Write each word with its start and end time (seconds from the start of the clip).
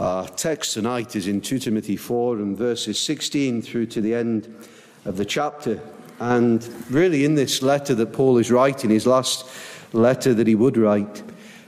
Our 0.00 0.26
text 0.28 0.72
tonight 0.72 1.14
is 1.14 1.26
in 1.26 1.42
2 1.42 1.58
Timothy 1.58 1.94
4 1.94 2.36
and 2.36 2.56
verses 2.56 2.98
16 2.98 3.60
through 3.60 3.84
to 3.88 4.00
the 4.00 4.14
end 4.14 4.46
of 5.04 5.18
the 5.18 5.26
chapter. 5.26 5.78
And 6.18 6.66
really, 6.88 7.26
in 7.26 7.34
this 7.34 7.60
letter 7.60 7.94
that 7.96 8.14
Paul 8.14 8.38
is 8.38 8.50
writing, 8.50 8.88
his 8.88 9.06
last 9.06 9.44
letter 9.92 10.32
that 10.32 10.46
he 10.46 10.54
would 10.54 10.78
write, 10.78 11.22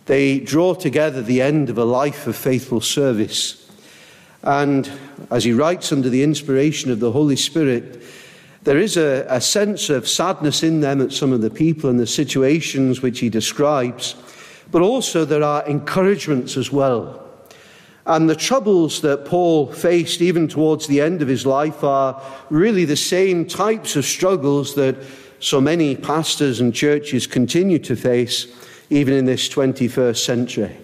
they 0.07 0.41
draw 0.41 0.73
together 0.73 1.21
the 1.21 1.43
end 1.43 1.69
of 1.69 1.77
a 1.77 1.85
life 1.85 2.27
of 2.27 2.35
faithful 2.35 2.81
service. 2.81 3.71
And 4.43 4.91
as 5.31 5.45
he 5.45 5.53
writes 5.53 5.93
under 5.93 6.09
the 6.09 6.23
inspiration 6.23 6.91
of 6.91 7.01
the 7.01 7.13
Holy 7.13 7.37
Spirit, 7.37 8.03
there 8.63 8.79
is 8.79 8.97
a, 8.97 9.27
a 9.29 9.43
sense 9.43 9.91
of 9.91 10.09
sadness 10.09 10.63
in 10.63 10.81
them 10.81 11.03
at 11.03 11.13
some 11.13 11.35
of 11.35 11.43
the 11.43 11.51
people 11.51 11.91
and 11.91 12.01
the 12.01 12.07
situations 12.07 13.03
which 13.03 13.21
he 13.21 13.29
describes, 13.29 14.15
but 14.71 14.81
also 14.81 15.27
there 15.27 15.43
are 15.43 15.67
encouragements 15.67 16.57
as 16.57 16.73
well 16.73 17.23
and 18.07 18.29
the 18.29 18.37
troubles 18.37 19.01
that 19.03 19.25
Paul 19.25 19.73
faced 19.73 20.21
even 20.21 20.49
towards 20.49 20.87
the 20.87 21.01
end 21.01 21.23
of 21.23 21.29
his 21.29 21.47
life 21.47 21.85
are 21.85 22.21
really 22.51 22.85
the 22.85 22.97
same 22.97 23.47
types 23.47 23.95
of 23.95 24.05
struggles 24.05 24.75
that 24.75 24.97
so 25.39 25.61
many 25.61 25.97
pastors 25.97 26.61
and 26.61 26.75
churches 26.75 27.27
continue 27.27 27.79
to 27.81 27.95
face 27.95 28.47
even 28.91 29.15
in 29.15 29.25
this 29.25 29.49
21st 29.49 30.17
century. 30.17 30.77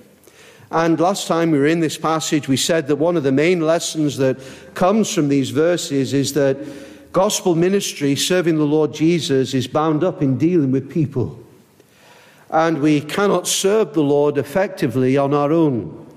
And 0.71 1.01
last 1.01 1.27
time 1.27 1.51
we 1.51 1.59
were 1.59 1.67
in 1.67 1.81
this 1.81 1.97
passage, 1.97 2.47
we 2.47 2.57
said 2.57 2.87
that 2.89 2.97
one 2.97 3.17
of 3.17 3.23
the 3.23 3.33
main 3.33 3.61
lessons 3.61 4.17
that 4.19 4.39
comes 4.75 5.13
from 5.13 5.29
these 5.29 5.51
verses 5.51 6.13
is 6.13 6.35
that 6.35 6.59
gospel 7.13 7.55
ministry, 7.55 8.15
serving 8.15 8.59
the 8.59 8.65
Lord 8.65 8.93
Jesus, 8.93 9.55
is 9.55 9.67
bound 9.67 10.05
up 10.05 10.23
in 10.23 10.39
dealing 10.39 10.71
with 10.71 10.91
people. 10.91 11.39
And 12.51 12.81
we 12.81 13.01
cannot 13.01 13.47
serve 13.47 13.95
the 13.95 14.03
Lord 14.03 14.39
effectively 14.39 15.17
on 15.17 15.35
our 15.35 15.53
own. 15.53 16.08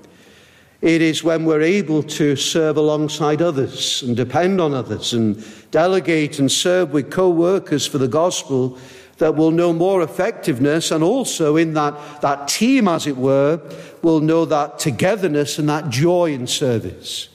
It 0.82 1.00
is 1.00 1.22
when 1.22 1.44
we're 1.44 1.62
able 1.62 2.02
to 2.02 2.34
serve 2.34 2.76
alongside 2.76 3.40
others 3.40 4.02
and 4.02 4.16
depend 4.16 4.60
on 4.60 4.74
others 4.74 5.12
and 5.12 5.42
delegate 5.70 6.40
and 6.40 6.50
serve 6.50 6.92
with 6.92 7.08
co 7.08 7.30
workers 7.30 7.86
for 7.86 7.98
the 7.98 8.08
gospel 8.08 8.76
that 9.18 9.36
we'll 9.36 9.52
know 9.52 9.72
more 9.72 10.02
effectiveness 10.02 10.90
and 10.90 11.04
also 11.04 11.56
in 11.56 11.74
that, 11.74 11.94
that 12.22 12.48
team, 12.48 12.88
as 12.88 13.06
it 13.06 13.16
were, 13.16 13.60
we'll 14.02 14.18
know 14.18 14.44
that 14.44 14.80
togetherness 14.80 15.60
and 15.60 15.68
that 15.68 15.88
joy 15.88 16.32
in 16.32 16.48
service. 16.48 17.28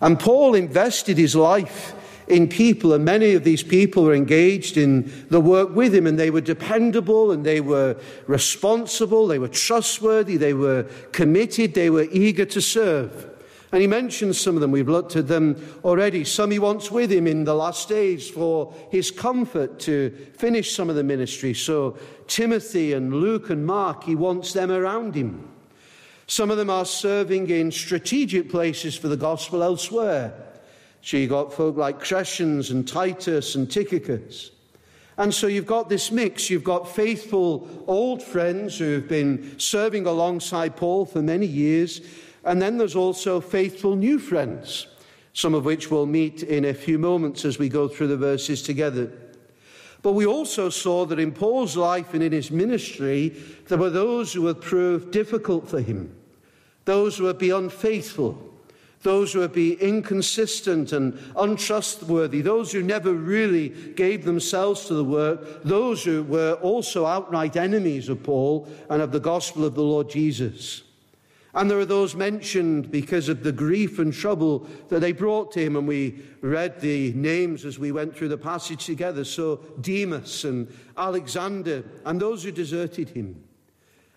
And 0.00 0.20
Paul 0.20 0.54
invested 0.54 1.18
his 1.18 1.34
life 1.34 1.94
in 2.28 2.48
people, 2.48 2.92
and 2.92 3.04
many 3.04 3.34
of 3.34 3.44
these 3.44 3.62
people 3.62 4.04
were 4.04 4.14
engaged 4.14 4.76
in 4.76 5.12
the 5.28 5.40
work 5.40 5.74
with 5.74 5.94
him, 5.94 6.06
and 6.06 6.18
they 6.18 6.30
were 6.30 6.40
dependable, 6.40 7.30
and 7.30 7.44
they 7.44 7.60
were 7.60 7.96
responsible, 8.26 9.26
they 9.26 9.38
were 9.38 9.48
trustworthy, 9.48 10.36
they 10.36 10.54
were 10.54 10.84
committed, 11.12 11.74
they 11.74 11.90
were 11.90 12.06
eager 12.10 12.44
to 12.44 12.60
serve. 12.60 13.28
And 13.72 13.80
he 13.80 13.86
mentions 13.86 14.38
some 14.38 14.54
of 14.54 14.60
them. 14.60 14.70
We've 14.70 14.88
looked 14.88 15.16
at 15.16 15.28
them 15.28 15.56
already. 15.82 16.24
Some 16.24 16.50
he 16.50 16.58
wants 16.58 16.90
with 16.90 17.10
him 17.10 17.26
in 17.26 17.44
the 17.44 17.54
last 17.54 17.88
days 17.88 18.28
for 18.28 18.74
his 18.90 19.10
comfort 19.10 19.78
to 19.80 20.10
finish 20.36 20.76
some 20.76 20.90
of 20.90 20.96
the 20.96 21.02
ministry. 21.02 21.54
So 21.54 21.96
Timothy 22.26 22.92
and 22.92 23.14
Luke 23.14 23.48
and 23.48 23.64
Mark, 23.64 24.04
he 24.04 24.14
wants 24.14 24.52
them 24.52 24.70
around 24.70 25.14
him. 25.14 25.48
Some 26.26 26.50
of 26.50 26.58
them 26.58 26.68
are 26.68 26.84
serving 26.84 27.48
in 27.48 27.72
strategic 27.72 28.50
places 28.50 28.94
for 28.94 29.08
the 29.08 29.16
gospel 29.16 29.62
elsewhere. 29.62 30.51
So 31.02 31.16
you've 31.16 31.30
got 31.30 31.52
folk 31.52 31.76
like 31.76 32.00
Crescens 32.00 32.70
and 32.70 32.86
Titus 32.86 33.56
and 33.56 33.70
Tychicus. 33.70 34.52
And 35.18 35.34
so 35.34 35.46
you've 35.46 35.66
got 35.66 35.88
this 35.88 36.10
mix. 36.10 36.48
You've 36.48 36.64
got 36.64 36.88
faithful 36.88 37.68
old 37.86 38.22
friends 38.22 38.78
who've 38.78 39.06
been 39.06 39.58
serving 39.58 40.06
alongside 40.06 40.76
Paul 40.76 41.04
for 41.04 41.20
many 41.20 41.46
years. 41.46 42.00
And 42.44 42.62
then 42.62 42.78
there's 42.78 42.96
also 42.96 43.40
faithful 43.40 43.96
new 43.96 44.18
friends, 44.18 44.86
some 45.32 45.54
of 45.54 45.64
which 45.64 45.90
we'll 45.90 46.06
meet 46.06 46.44
in 46.44 46.64
a 46.64 46.74
few 46.74 46.98
moments 46.98 47.44
as 47.44 47.58
we 47.58 47.68
go 47.68 47.88
through 47.88 48.08
the 48.08 48.16
verses 48.16 48.62
together. 48.62 49.12
But 50.02 50.12
we 50.12 50.26
also 50.26 50.68
saw 50.68 51.04
that 51.06 51.20
in 51.20 51.32
Paul's 51.32 51.76
life 51.76 52.14
and 52.14 52.22
in 52.22 52.32
his 52.32 52.50
ministry, 52.50 53.28
there 53.68 53.78
were 53.78 53.90
those 53.90 54.32
who 54.32 54.42
would 54.42 54.60
prove 54.60 55.10
difficult 55.10 55.68
for 55.68 55.80
him, 55.80 56.14
those 56.84 57.18
who 57.18 57.24
would 57.24 57.38
be 57.38 57.50
unfaithful, 57.50 58.51
those 59.02 59.32
who 59.32 59.40
would 59.40 59.52
be 59.52 59.74
inconsistent 59.74 60.92
and 60.92 61.18
untrustworthy, 61.36 62.40
those 62.40 62.72
who 62.72 62.82
never 62.82 63.12
really 63.12 63.68
gave 63.68 64.24
themselves 64.24 64.86
to 64.86 64.94
the 64.94 65.04
work, 65.04 65.62
those 65.64 66.04
who 66.04 66.22
were 66.22 66.54
also 66.62 67.04
outright 67.06 67.56
enemies 67.56 68.08
of 68.08 68.22
Paul 68.22 68.68
and 68.88 69.02
of 69.02 69.12
the 69.12 69.20
gospel 69.20 69.64
of 69.64 69.74
the 69.74 69.82
Lord 69.82 70.08
Jesus. 70.08 70.82
And 71.54 71.70
there 71.70 71.78
are 71.78 71.84
those 71.84 72.14
mentioned 72.14 72.90
because 72.90 73.28
of 73.28 73.42
the 73.42 73.52
grief 73.52 73.98
and 73.98 74.12
trouble 74.12 74.66
that 74.88 75.00
they 75.00 75.12
brought 75.12 75.52
to 75.52 75.60
him. 75.62 75.76
And 75.76 75.86
we 75.86 76.22
read 76.40 76.80
the 76.80 77.12
names 77.12 77.66
as 77.66 77.78
we 77.78 77.92
went 77.92 78.16
through 78.16 78.28
the 78.28 78.38
passage 78.38 78.86
together. 78.86 79.22
So 79.24 79.56
Demas 79.82 80.44
and 80.44 80.72
Alexander 80.96 81.84
and 82.06 82.18
those 82.18 82.42
who 82.42 82.52
deserted 82.52 83.10
him. 83.10 83.44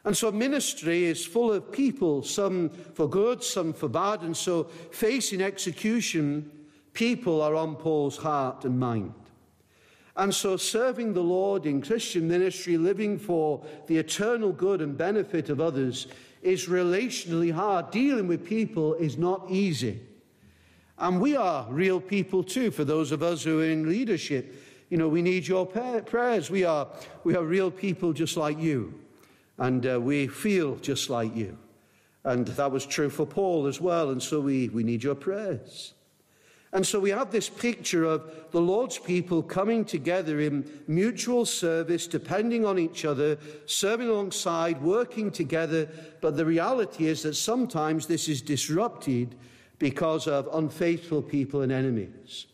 And 0.05 0.15
so 0.15 0.31
ministry 0.31 1.05
is 1.05 1.25
full 1.25 1.51
of 1.51 1.71
people, 1.71 2.21
some 2.21 2.69
for 2.69 3.09
good, 3.09 3.43
some 3.43 3.73
for 3.73 3.89
bad. 3.89 4.21
And 4.21 4.37
so 4.37 4.65
facing 4.91 5.41
execution, 5.41 6.49
people 6.93 7.41
are 7.41 7.55
on 7.55 7.75
Paul's 7.75 8.17
heart 8.17 8.65
and 8.65 8.79
mind. 8.79 9.13
And 10.15 10.33
so 10.33 10.57
serving 10.57 11.13
the 11.13 11.23
Lord 11.23 11.65
in 11.65 11.81
Christian 11.81 12.27
ministry, 12.27 12.77
living 12.77 13.17
for 13.17 13.65
the 13.87 13.97
eternal 13.97 14.51
good 14.51 14.79
and 14.81 14.95
benefit 14.95 15.49
of 15.49 15.59
others, 15.59 16.07
is 16.43 16.67
relationally 16.67 17.51
hard. 17.51 17.89
Dealing 17.89 18.27
with 18.27 18.45
people 18.45 18.93
is 18.93 19.17
not 19.17 19.49
easy. 19.49 19.99
And 20.99 21.19
we 21.19 21.35
are 21.35 21.65
real 21.69 21.99
people 21.99 22.43
too, 22.43 22.69
for 22.69 22.85
those 22.85 23.11
of 23.11 23.23
us 23.23 23.43
who 23.43 23.59
are 23.59 23.65
in 23.65 23.89
leadership. 23.89 24.55
You 24.89 24.97
know, 24.97 25.09
we 25.09 25.23
need 25.23 25.47
your 25.47 25.65
prayers. 25.65 26.51
We 26.51 26.63
are, 26.63 26.87
we 27.23 27.35
are 27.35 27.43
real 27.43 27.71
people 27.71 28.13
just 28.13 28.37
like 28.37 28.59
you. 28.59 28.93
And 29.57 29.85
uh, 29.85 29.99
we 30.01 30.27
feel 30.27 30.75
just 30.77 31.09
like 31.09 31.35
you. 31.35 31.57
And 32.23 32.47
that 32.47 32.71
was 32.71 32.85
true 32.85 33.09
for 33.09 33.25
Paul 33.25 33.67
as 33.67 33.79
well. 33.79 34.09
And 34.09 34.21
so 34.21 34.41
we, 34.41 34.69
we 34.69 34.83
need 34.83 35.03
your 35.03 35.15
prayers. 35.15 35.93
And 36.73 36.85
so 36.85 36.99
we 36.99 37.11
have 37.11 37.31
this 37.31 37.47
picture 37.47 38.03
of 38.03 38.29
the 38.51 38.59
Lord's 38.59 38.97
people 38.97 39.41
coming 39.41 39.85
together 39.85 40.41
in 40.41 40.69
mutual 40.87 41.45
service, 41.45 42.05
depending 42.05 42.65
on 42.65 42.77
each 42.77 43.05
other, 43.05 43.37
serving 43.65 44.09
alongside, 44.09 44.81
working 44.81 45.31
together. 45.31 45.87
But 46.19 46.35
the 46.35 46.45
reality 46.45 47.07
is 47.07 47.23
that 47.23 47.35
sometimes 47.35 48.07
this 48.07 48.27
is 48.27 48.41
disrupted 48.41 49.35
because 49.79 50.27
of 50.27 50.49
unfaithful 50.51 51.21
people 51.21 51.61
and 51.61 51.71
enemies. 51.71 52.47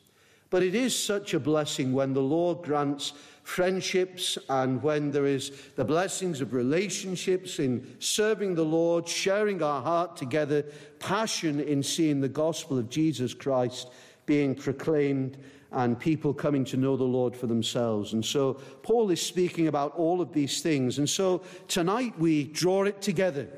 But 0.52 0.62
it 0.62 0.76
is 0.76 0.96
such 0.96 1.34
a 1.34 1.40
blessing 1.40 1.94
when 1.94 2.14
the 2.14 2.22
Lord 2.22 2.62
grants 2.62 3.14
friendships 3.52 4.38
and 4.48 4.82
when 4.82 5.12
there 5.12 5.26
is 5.26 5.52
the 5.76 5.84
blessings 5.84 6.40
of 6.40 6.54
relationships 6.54 7.60
in 7.60 7.86
serving 8.00 8.56
the 8.56 8.64
Lord, 8.64 9.06
sharing 9.06 9.62
our 9.62 9.82
heart 9.82 10.16
together, 10.16 10.64
passion 11.00 11.60
in 11.60 11.84
seeing 11.84 12.22
the 12.22 12.30
gospel 12.30 12.80
of 12.80 12.90
Jesus 12.90 13.34
Christ 13.34 13.90
being 14.26 14.56
proclaimed 14.56 15.38
and 15.74 16.00
people 16.00 16.34
coming 16.34 16.64
to 16.64 16.78
know 16.78 16.96
the 16.96 17.04
Lord 17.04 17.36
for 17.36 17.48
themselves. 17.48 18.14
And 18.14 18.24
so 18.24 18.54
Paul 18.84 19.12
is 19.12 19.22
speaking 19.22 19.68
about 19.68 19.96
all 19.96 20.22
of 20.22 20.32
these 20.32 20.62
things. 20.62 20.98
And 20.98 21.10
so 21.10 21.42
tonight 21.68 22.18
we 22.18 22.46
draw 22.46 22.84
it 22.84 23.02
together. 23.02 23.50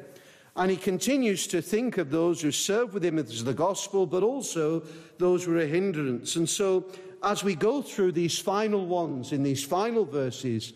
And 0.56 0.72
he 0.72 0.78
continues 0.78 1.46
to 1.48 1.62
think 1.62 2.00
of 2.00 2.10
those 2.10 2.42
who 2.42 2.52
serve 2.52 2.96
with 2.96 3.06
him 3.06 3.20
as 3.20 3.44
the 3.44 3.54
gospel, 3.54 4.08
but 4.08 4.24
also 4.24 4.84
those 5.20 5.44
who 5.44 5.56
are 5.56 5.62
a 5.62 5.68
hindrance. 5.68 6.36
And 6.36 6.50
so 6.50 6.86
as 7.24 7.44
we 7.44 7.56
go 7.56 7.82
through 7.82 8.12
these 8.12 8.38
final 8.38 8.86
ones 8.86 9.32
in 9.32 9.44
these 9.44 9.64
final 9.64 10.06
verses, 10.06 10.74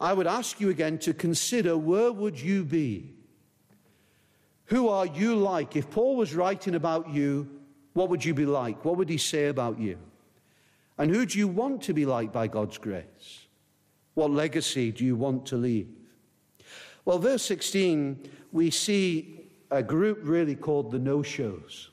I 0.00 0.12
would 0.12 0.28
ask 0.28 0.60
you 0.60 0.70
again 0.70 0.98
to 1.00 1.12
consider 1.12 1.76
where 1.76 2.12
would 2.12 2.40
you 2.40 2.64
be? 2.64 3.14
Who 4.66 4.88
are 4.88 5.06
you 5.06 5.34
like? 5.34 5.74
If 5.74 5.90
Paul 5.90 6.16
was 6.16 6.34
writing 6.34 6.74
about 6.74 7.08
you, 7.08 7.48
what 7.94 8.10
would 8.10 8.24
you 8.24 8.32
be 8.32 8.46
like? 8.46 8.84
What 8.84 8.96
would 8.96 9.08
he 9.08 9.18
say 9.18 9.46
about 9.46 9.80
you? 9.80 9.98
And 10.98 11.10
who 11.10 11.26
do 11.26 11.38
you 11.38 11.48
want 11.48 11.82
to 11.82 11.94
be 11.94 12.06
like 12.06 12.32
by 12.32 12.46
God's 12.46 12.78
grace? 12.78 13.46
What 14.14 14.30
legacy 14.30 14.92
do 14.92 15.04
you 15.04 15.16
want 15.16 15.46
to 15.46 15.56
leave? 15.56 15.88
Well, 17.04 17.18
verse 17.18 17.42
16, 17.42 18.30
we 18.52 18.70
see 18.70 19.46
a 19.70 19.82
group 19.82 20.20
really 20.22 20.54
called 20.54 20.90
the 20.90 20.98
no 20.98 21.22
shows. 21.22 21.90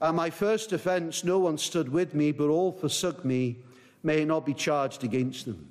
At 0.00 0.14
my 0.14 0.30
first 0.30 0.72
offence, 0.72 1.24
no 1.24 1.38
one 1.38 1.58
stood 1.58 1.88
with 1.90 2.14
me, 2.14 2.32
but 2.32 2.48
all 2.48 2.72
forsook 2.72 3.24
me. 3.24 3.58
May 4.02 4.22
it 4.22 4.26
not 4.26 4.46
be 4.46 4.54
charged 4.54 5.04
against 5.04 5.44
them. 5.44 5.70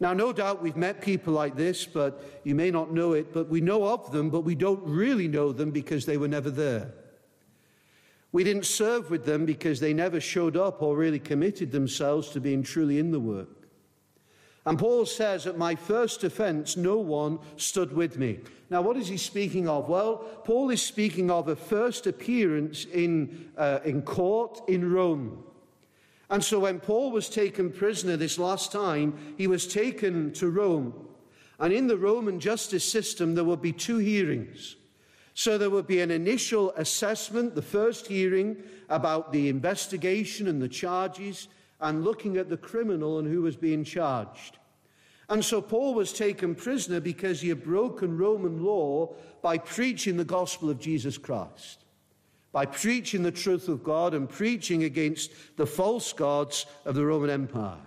Now, 0.00 0.12
no 0.12 0.32
doubt 0.32 0.62
we've 0.62 0.76
met 0.76 1.00
people 1.00 1.32
like 1.32 1.54
this, 1.54 1.86
but 1.86 2.40
you 2.42 2.54
may 2.54 2.70
not 2.70 2.92
know 2.92 3.12
it, 3.12 3.32
but 3.32 3.48
we 3.48 3.60
know 3.60 3.86
of 3.86 4.10
them, 4.10 4.28
but 4.28 4.40
we 4.40 4.56
don't 4.56 4.82
really 4.84 5.28
know 5.28 5.52
them 5.52 5.70
because 5.70 6.04
they 6.04 6.16
were 6.16 6.28
never 6.28 6.50
there. 6.50 6.92
We 8.32 8.42
didn't 8.42 8.66
serve 8.66 9.10
with 9.10 9.24
them 9.24 9.46
because 9.46 9.78
they 9.78 9.94
never 9.94 10.20
showed 10.20 10.56
up 10.56 10.82
or 10.82 10.96
really 10.96 11.20
committed 11.20 11.70
themselves 11.70 12.30
to 12.30 12.40
being 12.40 12.64
truly 12.64 12.98
in 12.98 13.12
the 13.12 13.20
work. 13.20 13.63
And 14.66 14.78
Paul 14.78 15.04
says, 15.04 15.46
At 15.46 15.58
my 15.58 15.74
first 15.74 16.24
offense, 16.24 16.76
no 16.76 16.96
one 16.96 17.38
stood 17.56 17.92
with 17.92 18.18
me. 18.18 18.40
Now, 18.70 18.80
what 18.80 18.96
is 18.96 19.08
he 19.08 19.18
speaking 19.18 19.68
of? 19.68 19.88
Well, 19.88 20.18
Paul 20.44 20.70
is 20.70 20.82
speaking 20.82 21.30
of 21.30 21.48
a 21.48 21.56
first 21.56 22.06
appearance 22.06 22.86
in, 22.86 23.50
uh, 23.58 23.80
in 23.84 24.02
court 24.02 24.62
in 24.68 24.90
Rome. 24.90 25.44
And 26.30 26.42
so, 26.42 26.60
when 26.60 26.80
Paul 26.80 27.10
was 27.10 27.28
taken 27.28 27.70
prisoner 27.70 28.16
this 28.16 28.38
last 28.38 28.72
time, 28.72 29.34
he 29.36 29.46
was 29.46 29.66
taken 29.66 30.32
to 30.34 30.48
Rome. 30.48 31.08
And 31.58 31.72
in 31.72 31.86
the 31.86 31.98
Roman 31.98 32.40
justice 32.40 32.84
system, 32.84 33.34
there 33.34 33.44
would 33.44 33.62
be 33.62 33.72
two 33.72 33.98
hearings. 33.98 34.76
So, 35.34 35.58
there 35.58 35.70
would 35.70 35.86
be 35.86 36.00
an 36.00 36.10
initial 36.10 36.72
assessment, 36.72 37.54
the 37.54 37.62
first 37.62 38.06
hearing 38.06 38.56
about 38.88 39.30
the 39.30 39.50
investigation 39.50 40.48
and 40.48 40.62
the 40.62 40.68
charges 40.68 41.48
and 41.84 42.02
looking 42.02 42.38
at 42.38 42.48
the 42.48 42.56
criminal 42.56 43.18
and 43.18 43.28
who 43.28 43.42
was 43.42 43.56
being 43.56 43.84
charged. 43.84 44.56
And 45.28 45.44
so 45.44 45.60
Paul 45.60 45.94
was 45.94 46.14
taken 46.14 46.54
prisoner 46.54 46.98
because 46.98 47.42
he 47.42 47.50
had 47.50 47.62
broken 47.62 48.16
Roman 48.16 48.64
law 48.64 49.14
by 49.42 49.58
preaching 49.58 50.16
the 50.16 50.24
gospel 50.24 50.70
of 50.70 50.80
Jesus 50.80 51.18
Christ, 51.18 51.84
by 52.52 52.64
preaching 52.64 53.22
the 53.22 53.30
truth 53.30 53.68
of 53.68 53.84
God 53.84 54.14
and 54.14 54.28
preaching 54.28 54.84
against 54.84 55.30
the 55.56 55.66
false 55.66 56.12
gods 56.14 56.64
of 56.86 56.94
the 56.94 57.04
Roman 57.04 57.28
Empire. 57.28 57.80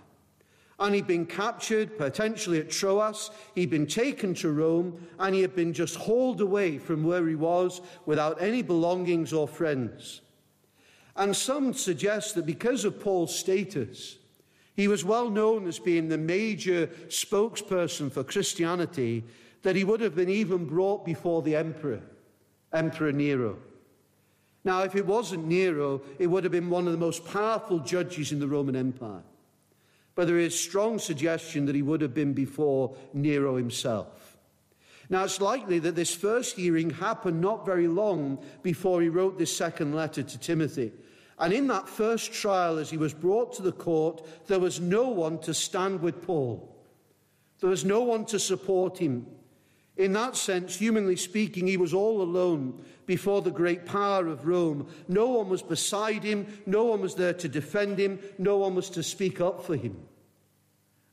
And 0.78 0.94
he'd 0.94 1.08
been 1.08 1.26
captured, 1.26 1.98
potentially 1.98 2.60
at 2.60 2.70
Troas. 2.70 3.32
He'd 3.56 3.70
been 3.70 3.88
taken 3.88 4.32
to 4.34 4.52
Rome, 4.52 5.08
and 5.18 5.34
he 5.34 5.40
had 5.40 5.56
been 5.56 5.72
just 5.72 5.96
hauled 5.96 6.40
away 6.40 6.78
from 6.78 7.02
where 7.02 7.26
he 7.26 7.34
was 7.34 7.80
without 8.06 8.40
any 8.40 8.62
belongings 8.62 9.32
or 9.32 9.48
friends. 9.48 10.20
And 11.18 11.36
some 11.36 11.74
suggest 11.74 12.36
that 12.36 12.46
because 12.46 12.84
of 12.84 13.00
Paul's 13.00 13.36
status, 13.36 14.16
he 14.76 14.86
was 14.86 15.04
well 15.04 15.28
known 15.28 15.66
as 15.66 15.80
being 15.80 16.08
the 16.08 16.16
major 16.16 16.86
spokesperson 17.08 18.12
for 18.12 18.22
Christianity, 18.22 19.24
that 19.62 19.74
he 19.74 19.82
would 19.82 20.00
have 20.00 20.14
been 20.14 20.28
even 20.28 20.64
brought 20.64 21.04
before 21.04 21.42
the 21.42 21.56
emperor, 21.56 22.00
Emperor 22.72 23.10
Nero. 23.10 23.58
Now, 24.62 24.82
if 24.82 24.94
it 24.94 25.06
wasn't 25.06 25.48
Nero, 25.48 26.02
it 26.20 26.28
would 26.28 26.44
have 26.44 26.52
been 26.52 26.70
one 26.70 26.86
of 26.86 26.92
the 26.92 26.98
most 26.98 27.26
powerful 27.26 27.80
judges 27.80 28.30
in 28.30 28.38
the 28.38 28.46
Roman 28.46 28.76
Empire. 28.76 29.24
But 30.14 30.28
there 30.28 30.38
is 30.38 30.58
strong 30.58 31.00
suggestion 31.00 31.66
that 31.66 31.74
he 31.74 31.82
would 31.82 32.00
have 32.00 32.14
been 32.14 32.32
before 32.32 32.94
Nero 33.12 33.56
himself. 33.56 34.36
Now, 35.10 35.24
it's 35.24 35.40
likely 35.40 35.80
that 35.80 35.96
this 35.96 36.14
first 36.14 36.54
hearing 36.54 36.90
happened 36.90 37.40
not 37.40 37.66
very 37.66 37.88
long 37.88 38.38
before 38.62 39.02
he 39.02 39.08
wrote 39.08 39.38
this 39.38 39.56
second 39.56 39.96
letter 39.96 40.22
to 40.22 40.38
Timothy. 40.38 40.92
And 41.38 41.52
in 41.52 41.68
that 41.68 41.88
first 41.88 42.32
trial, 42.32 42.78
as 42.78 42.90
he 42.90 42.96
was 42.96 43.14
brought 43.14 43.52
to 43.54 43.62
the 43.62 43.72
court, 43.72 44.26
there 44.48 44.58
was 44.58 44.80
no 44.80 45.08
one 45.08 45.38
to 45.40 45.54
stand 45.54 46.02
with 46.02 46.22
Paul. 46.22 46.76
There 47.60 47.70
was 47.70 47.84
no 47.84 48.02
one 48.02 48.24
to 48.26 48.38
support 48.38 48.98
him. 48.98 49.26
In 49.96 50.12
that 50.12 50.36
sense, 50.36 50.76
humanly 50.76 51.16
speaking, 51.16 51.66
he 51.66 51.76
was 51.76 51.92
all 51.92 52.22
alone 52.22 52.84
before 53.06 53.42
the 53.42 53.50
great 53.50 53.84
power 53.84 54.28
of 54.28 54.46
Rome. 54.46 54.88
No 55.08 55.28
one 55.28 55.48
was 55.48 55.62
beside 55.62 56.22
him, 56.22 56.46
no 56.66 56.84
one 56.84 57.00
was 57.00 57.16
there 57.16 57.32
to 57.34 57.48
defend 57.48 57.98
him, 57.98 58.20
no 58.38 58.58
one 58.58 58.76
was 58.76 58.90
to 58.90 59.02
speak 59.02 59.40
up 59.40 59.64
for 59.64 59.74
him. 59.76 59.96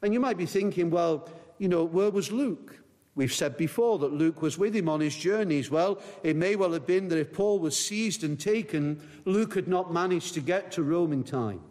And 0.03 0.13
you 0.13 0.19
might 0.19 0.37
be 0.37 0.45
thinking, 0.45 0.91
well, 0.91 1.27
you 1.57 1.67
know, 1.67 1.83
where 1.83 2.11
was 2.11 2.31
Luke? 2.31 2.79
We've 3.15 3.33
said 3.33 3.55
before 3.55 3.97
that 3.99 4.11
Luke 4.11 4.41
was 4.41 4.57
with 4.57 4.75
him 4.75 4.89
on 4.89 4.99
his 4.99 5.15
journeys. 5.15 5.71
Well, 5.71 6.01
it 6.21 6.35
may 6.35 6.57
well 6.57 6.73
have 6.73 6.85
been 6.85 7.07
that 7.07 7.17
if 7.17 7.31
Paul 7.31 7.59
was 7.59 7.79
seized 7.79 8.25
and 8.25 8.37
taken, 8.37 9.01
Luke 9.23 9.55
had 9.55 9.69
not 9.69 9.93
managed 9.93 10.33
to 10.33 10.41
get 10.41 10.73
to 10.73 10.83
Rome 10.83 11.13
in 11.13 11.23
time. 11.23 11.61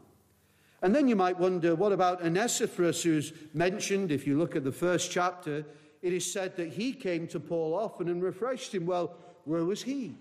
And 0.81 0.95
then 0.95 1.07
you 1.07 1.17
might 1.17 1.39
wonder, 1.39 1.75
what 1.75 1.93
about 1.93 2.23
Onesiphorus, 2.23 3.03
who's 3.03 3.33
mentioned, 3.53 4.11
if 4.11 4.27
you 4.27 4.39
look 4.39 4.57
at 4.57 4.65
the 4.65 4.73
first 4.73 5.11
chapter, 5.11 5.65
it 6.01 6.13
is 6.13 6.31
said 6.31 6.57
that 6.57 6.73
he 6.73 6.93
came 6.93 7.27
to 7.29 7.41
Paul 7.41 7.75
often 7.75 8.09
and 8.09 8.23
refreshed 8.23 8.75
him. 8.75 8.87
Well, 8.87 9.15
where 9.45 9.65
was 9.65 9.83
he? 9.83 10.17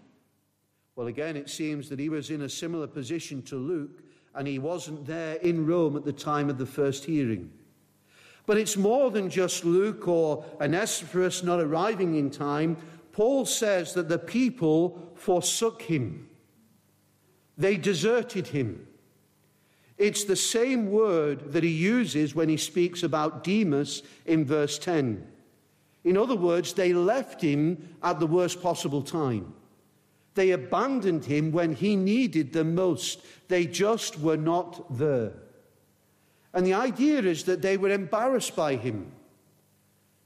Well, 0.96 1.08
again, 1.08 1.36
it 1.38 1.50
seems 1.50 1.90
that 1.90 2.00
he 2.00 2.10
was 2.10 2.30
in 2.30 2.42
a 2.42 2.50
similar 2.50 2.88
position 2.88 3.42
to 3.44 3.56
Luke, 3.56 4.04
and 4.36 4.48
he 4.48 4.60
wasn't 4.60 5.06
there 5.06 5.36
in 5.36 5.66
Rome 5.66 5.96
at 5.96 6.06
the 6.06 6.14
time 6.14 6.50
of 6.50 6.58
the 6.58 6.66
first 6.66 7.06
hearing. 7.06 7.52
But 8.46 8.58
it's 8.58 8.76
more 8.76 9.10
than 9.10 9.30
just 9.30 9.64
Luke 9.64 10.08
or 10.08 10.46
Onesiphorus 10.60 11.44
not 11.44 11.60
arriving 11.60 12.16
in 12.16 12.30
time. 12.30 12.78
Paul 13.12 13.46
says 13.46 13.94
that 13.94 14.10
the 14.10 14.20
people 14.20 15.12
forsook 15.16 15.84
him, 15.84 16.30
they 17.58 17.78
deserted 17.78 18.48
him. 18.48 18.88
It's 19.98 20.24
the 20.24 20.36
same 20.36 20.90
word 20.90 21.54
that 21.54 21.64
he 21.64 21.70
uses 21.70 22.34
when 22.34 22.50
he 22.50 22.58
speaks 22.58 23.04
about 23.04 23.44
Demas 23.44 24.02
in 24.26 24.44
verse 24.44 24.80
10. 24.80 25.26
In 26.04 26.18
other 26.18 26.36
words, 26.36 26.74
they 26.74 26.94
left 26.94 27.42
him 27.42 27.96
at 28.02 28.20
the 28.20 28.28
worst 28.28 28.62
possible 28.62 29.04
time. 29.04 29.54
They 30.34 30.52
abandoned 30.52 31.26
him 31.26 31.52
when 31.52 31.76
he 31.76 31.96
needed 31.96 32.54
them 32.54 32.76
most. 32.76 33.22
They 33.48 33.68
just 33.68 34.20
were 34.20 34.36
not 34.36 34.98
there. 34.98 35.34
And 36.54 36.66
the 36.66 36.74
idea 36.74 37.20
is 37.20 37.46
that 37.46 37.62
they 37.62 37.78
were 37.78 37.90
embarrassed 37.90 38.56
by 38.56 38.76
him. 38.76 39.12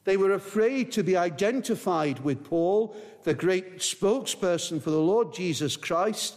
They 0.03 0.17
were 0.17 0.33
afraid 0.33 0.91
to 0.93 1.03
be 1.03 1.17
identified 1.17 2.19
with 2.19 2.43
Paul, 2.43 2.95
the 3.23 3.33
great 3.33 3.79
spokesperson 3.79 4.81
for 4.81 4.89
the 4.89 4.99
Lord 4.99 5.33
Jesus 5.33 5.75
Christ, 5.75 6.35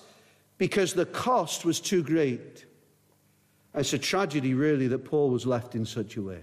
because 0.58 0.92
the 0.92 1.06
cost 1.06 1.64
was 1.64 1.80
too 1.80 2.02
great. 2.02 2.66
It's 3.74 3.92
a 3.92 3.98
tragedy, 3.98 4.54
really, 4.54 4.88
that 4.88 5.04
Paul 5.04 5.30
was 5.30 5.46
left 5.46 5.74
in 5.74 5.86
such 5.86 6.16
a 6.16 6.22
way. 6.22 6.42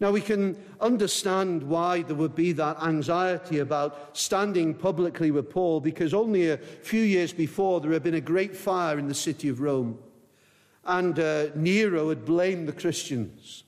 Now, 0.00 0.12
we 0.12 0.20
can 0.20 0.56
understand 0.80 1.62
why 1.62 2.02
there 2.02 2.14
would 2.14 2.36
be 2.36 2.52
that 2.52 2.80
anxiety 2.82 3.58
about 3.58 4.16
standing 4.16 4.74
publicly 4.74 5.30
with 5.30 5.50
Paul, 5.50 5.80
because 5.80 6.14
only 6.14 6.50
a 6.50 6.58
few 6.58 7.02
years 7.02 7.32
before 7.32 7.80
there 7.80 7.92
had 7.92 8.04
been 8.04 8.14
a 8.14 8.20
great 8.20 8.54
fire 8.54 8.98
in 8.98 9.08
the 9.08 9.14
city 9.14 9.48
of 9.48 9.60
Rome 9.60 9.98
and 10.88 11.18
uh, 11.18 11.48
Nero 11.54 12.08
had 12.08 12.24
blamed 12.24 12.66
the 12.66 12.72
Christians. 12.72 13.64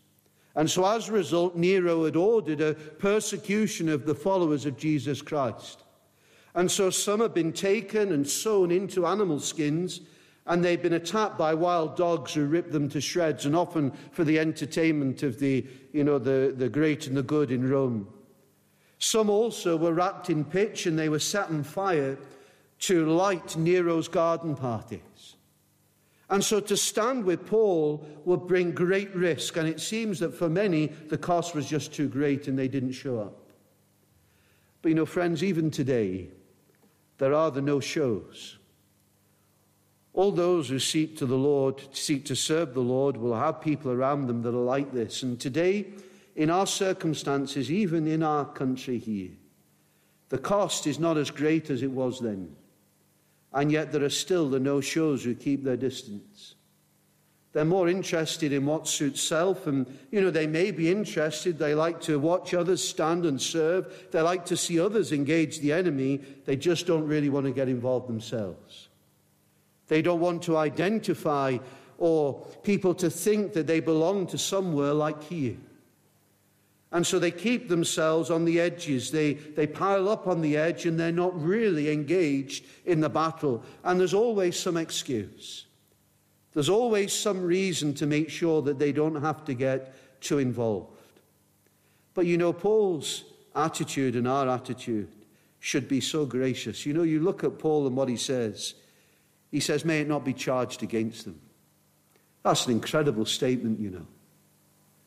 And 0.57 0.69
so, 0.69 0.85
as 0.85 1.09
a 1.09 1.13
result, 1.13 1.55
Nero 1.55 2.05
had 2.07 2.17
ordered 2.17 2.61
a 2.61 2.75
persecution 2.75 3.89
of 3.89 4.05
the 4.05 4.15
followers 4.15 4.67
of 4.67 4.77
Jesus 4.77 5.23
Christ. 5.23 5.85
And 6.55 6.69
so, 6.69 6.91
some 6.91 7.21
had 7.21 7.35
been 7.35 7.53
taken 7.53 8.11
and 8.11 8.29
sewn 8.29 8.73
into 8.73 9.07
animal 9.07 9.39
skins, 9.39 10.01
and 10.47 10.65
they'd 10.65 10.83
been 10.83 10.95
attacked 10.95 11.39
by 11.39 11.55
wild 11.55 11.95
dogs 11.95 12.35
who 12.35 12.47
ripped 12.47 12.73
them 12.73 12.89
to 12.89 13.01
shreds, 13.01 13.47
and 13.47 13.55
often 13.55 13.93
for 14.11 14.25
the 14.25 14.39
entertainment 14.39 15.23
of 15.23 15.39
the, 15.39 15.65
you 15.93 16.03
know, 16.03 16.19
the, 16.19 16.53
the 16.57 16.69
great 16.69 17.07
and 17.07 17.17
the 17.17 17.23
good 17.23 17.53
in 17.53 17.69
Rome. 17.69 18.09
Some 18.99 19.31
also 19.31 19.77
were 19.77 19.95
wrapped 19.95 20.31
in 20.31 20.45
pitch 20.45 20.87
and 20.87 20.99
they 20.99 21.09
were 21.09 21.19
set 21.19 21.49
on 21.49 21.63
fire 21.63 22.19
to 22.81 23.07
light 23.07 23.57
Nero's 23.57 24.09
garden 24.09 24.55
party. 24.55 25.03
And 26.31 26.45
so 26.45 26.61
to 26.61 26.77
stand 26.77 27.25
with 27.25 27.45
Paul 27.45 28.07
would 28.25 28.47
bring 28.47 28.71
great 28.71 29.15
risk, 29.15 29.57
and 29.57 29.69
it 29.69 29.81
seems 29.81 30.21
that 30.21 30.33
for 30.33 30.49
many 30.49 30.87
the 30.87 31.19
cost 31.19 31.57
was 31.57 31.69
just 31.69 31.93
too 31.93 32.09
great 32.09 32.47
and 32.47 32.57
they 32.57 32.69
didn't 32.69 32.93
show 32.93 33.19
up. 33.19 33.51
But 34.81 34.91
you 34.91 34.95
know, 34.95 35.07
friends, 35.07 35.43
even 35.43 35.71
today, 35.71 36.29
there 37.19 37.35
are 37.35 37.51
the 37.51 37.61
no 37.61 37.81
shows. 37.81 38.59
All 40.13 40.31
those 40.31 40.69
who 40.69 40.79
seek 40.79 41.17
to 41.19 41.27
the 41.27 41.37
Lord, 41.37 41.83
seek 41.93 42.25
to 42.27 42.37
serve 42.37 42.75
the 42.75 42.81
Lord, 42.81 43.17
will 43.17 43.35
have 43.35 43.61
people 43.61 43.91
around 43.91 44.27
them 44.27 44.43
that 44.43 44.55
are 44.55 44.65
like 44.65 44.93
this. 44.93 45.23
And 45.23 45.39
today, 45.39 45.87
in 46.37 46.49
our 46.49 46.67
circumstances, 46.67 47.71
even 47.71 48.07
in 48.07 48.23
our 48.23 48.45
country 48.45 48.99
here, 48.99 49.31
the 50.29 50.39
cost 50.39 50.87
is 50.87 50.99
not 50.99 51.17
as 51.17 51.31
great 51.31 51.71
as 51.71 51.83
it 51.83 51.91
was 51.91 52.21
then. 52.21 52.55
And 53.53 53.73
yet 53.73 53.93
there 53.93 54.05
are 54.05 54.11
still 54.11 54.49
the 54.49 54.61
no 54.61 54.81
shows 54.81 55.25
who 55.25 55.35
keep 55.35 55.65
their 55.65 55.77
distance. 55.77 56.55
They're 57.53 57.65
more 57.65 57.89
interested 57.89 58.53
in 58.53 58.65
what 58.65 58.87
suits 58.87 59.21
self, 59.21 59.67
and 59.67 59.87
you 60.13 60.21
know, 60.21 60.31
they 60.31 60.47
may 60.47 60.71
be 60.71 60.89
interested. 60.89 61.59
They 61.59 61.75
like 61.75 62.01
to 62.03 62.21
watch 62.21 62.55
others 62.55 62.87
stand 62.87 63.27
and 63.27 63.43
serve. 63.43 63.93
They 64.13 64.21
like 64.21 64.45
to 64.47 64.57
see 64.57 64.79
others 64.79 65.11
engage 65.11 65.59
the 65.59 65.73
enemy. 65.73 66.21
They 66.45 66.55
just 66.55 66.87
don't 66.87 67.09
really 67.09 67.29
want 67.29 67.47
to 67.47 67.53
get 67.53 67.69
involved 67.69 68.09
themselves. 68.09 68.89
They 69.89 70.01
don't 70.01 70.21
want 70.21 70.43
to 70.45 70.57
identify 70.57 71.59
or 71.99 72.47
people 72.63 72.95
to 72.95 73.11
think 73.11 73.53
that 73.55 73.67
they 73.67 73.81
belong 73.81 74.29
to 74.29 74.39
somewhere 74.39 74.95
like 74.95 75.23
here. 75.25 75.57
And 76.93 77.07
so 77.07 77.19
they 77.19 77.31
keep 77.31 77.69
themselves 77.69 78.31
on 78.31 78.45
the 78.45 78.59
edges. 78.59 79.11
They, 79.13 79.35
they 79.35 79.67
pile 79.67 80.09
up 80.09 80.27
on 80.27 80.41
the 80.41 80.57
edge 80.57 80.87
and 80.87 80.99
they're 80.99 81.13
not 81.13 81.41
really 81.41 81.91
engaged 81.91 82.65
in 82.85 83.01
the 83.01 83.09
battle. 83.09 83.63
And 83.85 84.01
there's 84.01 84.15
always 84.15 84.59
some 84.59 84.77
excuse. 84.77 85.67
There's 86.53 86.69
always 86.69 87.13
some 87.13 87.43
reason 87.43 87.95
to 87.95 88.07
make 88.07 88.29
sure 88.29 88.61
that 88.63 88.79
they 88.79 88.91
don't 88.91 89.21
have 89.21 89.45
to 89.45 89.55
get 89.55 89.95
too 90.21 90.39
involved. 90.39 90.97
But 92.13 92.27
you 92.27 92.37
know, 92.37 92.53
Paul's 92.53 93.25
attitude 93.55 94.17
and 94.17 94.27
our 94.27 94.49
attitude 94.49 95.09
should 95.61 95.87
be 95.87 96.01
so 96.01 96.27
gracious. 96.27 96.85
You 96.85 96.93
know, 96.93 97.03
you 97.05 97.21
look 97.21 97.45
at 97.45 97.59
Paul 97.59 97.87
and 97.87 97.97
what 97.97 98.09
he 98.09 98.17
says. 98.17 98.75
He 99.53 99.61
says, 99.61 99.85
May 99.85 100.01
it 100.01 100.09
not 100.09 100.25
be 100.25 100.33
charged 100.33 100.83
against 100.83 101.25
them. 101.25 101.41
That's 102.43 102.67
an 102.67 102.73
incredible 102.73 103.27
statement, 103.27 103.79
you 103.79 103.91
know. 103.91 104.07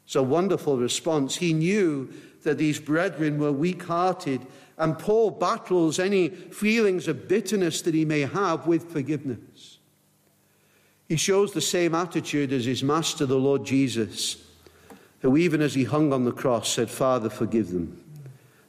It's 0.06 0.16
a 0.16 0.24
wonderful 0.24 0.78
response. 0.78 1.38
He 1.38 1.54
knew 1.54 2.10
that 2.44 2.58
these 2.58 2.80
brethren 2.80 3.40
were 3.40 3.52
weak 3.52 3.84
hearted, 3.84 4.46
and 4.78 5.00
Paul 5.00 5.32
battles 5.32 6.00
any 6.00 6.30
feelings 6.30 7.08
of 7.08 7.28
bitterness 7.28 7.82
that 7.84 7.94
he 7.94 8.06
may 8.06 8.22
have 8.22 8.68
with 8.68 8.92
forgiveness. 8.92 9.80
He 11.08 11.16
shows 11.16 11.54
the 11.54 11.62
same 11.62 11.96
attitude 11.96 12.52
as 12.52 12.66
his 12.66 12.84
master, 12.84 13.26
the 13.26 13.38
Lord 13.38 13.66
Jesus, 13.66 14.38
who, 15.22 15.38
even 15.38 15.62
as 15.62 15.74
he 15.74 15.84
hung 15.84 16.12
on 16.12 16.26
the 16.26 16.32
cross, 16.32 16.70
said, 16.70 16.90
Father, 16.90 17.30
forgive 17.30 17.72
them, 17.72 18.04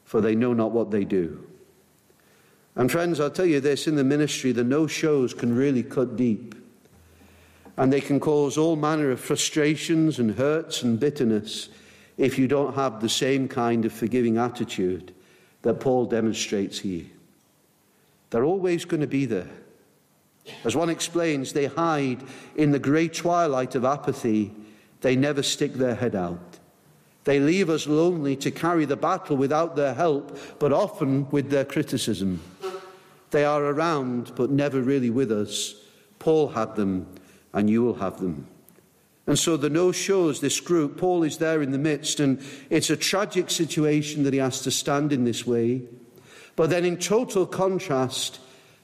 for 0.04 0.20
they 0.20 0.34
know 0.34 0.52
not 0.52 0.72
what 0.72 0.90
they 0.90 1.04
do. 1.04 1.44
And, 2.76 2.90
friends, 2.90 3.20
I'll 3.20 3.30
tell 3.30 3.46
you 3.46 3.60
this 3.60 3.86
in 3.86 3.94
the 3.94 4.04
ministry, 4.04 4.52
the 4.52 4.64
no 4.64 4.86
shows 4.86 5.32
can 5.32 5.54
really 5.54 5.82
cut 5.82 6.16
deep. 6.16 6.54
And 7.76 7.92
they 7.92 8.00
can 8.00 8.20
cause 8.20 8.56
all 8.56 8.76
manner 8.76 9.10
of 9.10 9.20
frustrations 9.20 10.18
and 10.18 10.36
hurts 10.36 10.82
and 10.82 11.00
bitterness 11.00 11.68
if 12.16 12.38
you 12.38 12.46
don't 12.46 12.74
have 12.74 13.00
the 13.00 13.08
same 13.08 13.48
kind 13.48 13.84
of 13.84 13.92
forgiving 13.92 14.38
attitude 14.38 15.12
that 15.62 15.80
Paul 15.80 16.06
demonstrates 16.06 16.78
here. 16.78 17.06
They're 18.30 18.44
always 18.44 18.84
going 18.84 19.00
to 19.00 19.06
be 19.06 19.26
there. 19.26 19.50
As 20.64 20.76
one 20.76 20.90
explains, 20.90 21.52
they 21.52 21.66
hide 21.66 22.22
in 22.56 22.70
the 22.70 22.78
grey 22.78 23.08
twilight 23.08 23.74
of 23.74 23.84
apathy. 23.84 24.52
They 25.00 25.16
never 25.16 25.42
stick 25.42 25.74
their 25.74 25.94
head 25.94 26.14
out. 26.14 26.58
They 27.24 27.40
leave 27.40 27.70
us 27.70 27.86
lonely 27.86 28.36
to 28.36 28.50
carry 28.50 28.84
the 28.84 28.96
battle 28.96 29.36
without 29.36 29.76
their 29.76 29.94
help, 29.94 30.38
but 30.58 30.72
often 30.72 31.28
with 31.30 31.48
their 31.48 31.64
criticism. 31.64 32.42
They 33.30 33.44
are 33.44 33.64
around, 33.64 34.32
but 34.36 34.50
never 34.50 34.80
really 34.80 35.10
with 35.10 35.32
us. 35.32 35.74
Paul 36.18 36.48
had 36.48 36.76
them, 36.76 37.06
and 37.54 37.70
you 37.70 37.82
will 37.82 37.94
have 37.94 38.20
them. 38.20 38.46
And 39.26 39.38
so 39.38 39.56
the 39.56 39.70
no 39.70 39.90
shows 39.90 40.40
this 40.40 40.60
group. 40.60 40.98
Paul 40.98 41.22
is 41.22 41.38
there 41.38 41.62
in 41.62 41.70
the 41.70 41.78
midst, 41.78 42.20
and 42.20 42.42
it's 42.68 42.90
a 42.90 42.96
tragic 42.96 43.48
situation 43.48 44.24
that 44.24 44.34
he 44.34 44.38
has 44.38 44.60
to 44.62 44.70
stand 44.70 45.12
in 45.12 45.24
this 45.24 45.46
way. 45.46 45.82
But 46.56 46.68
then, 46.68 46.84
in 46.84 46.98
total 46.98 47.46
contrast, 47.46 48.38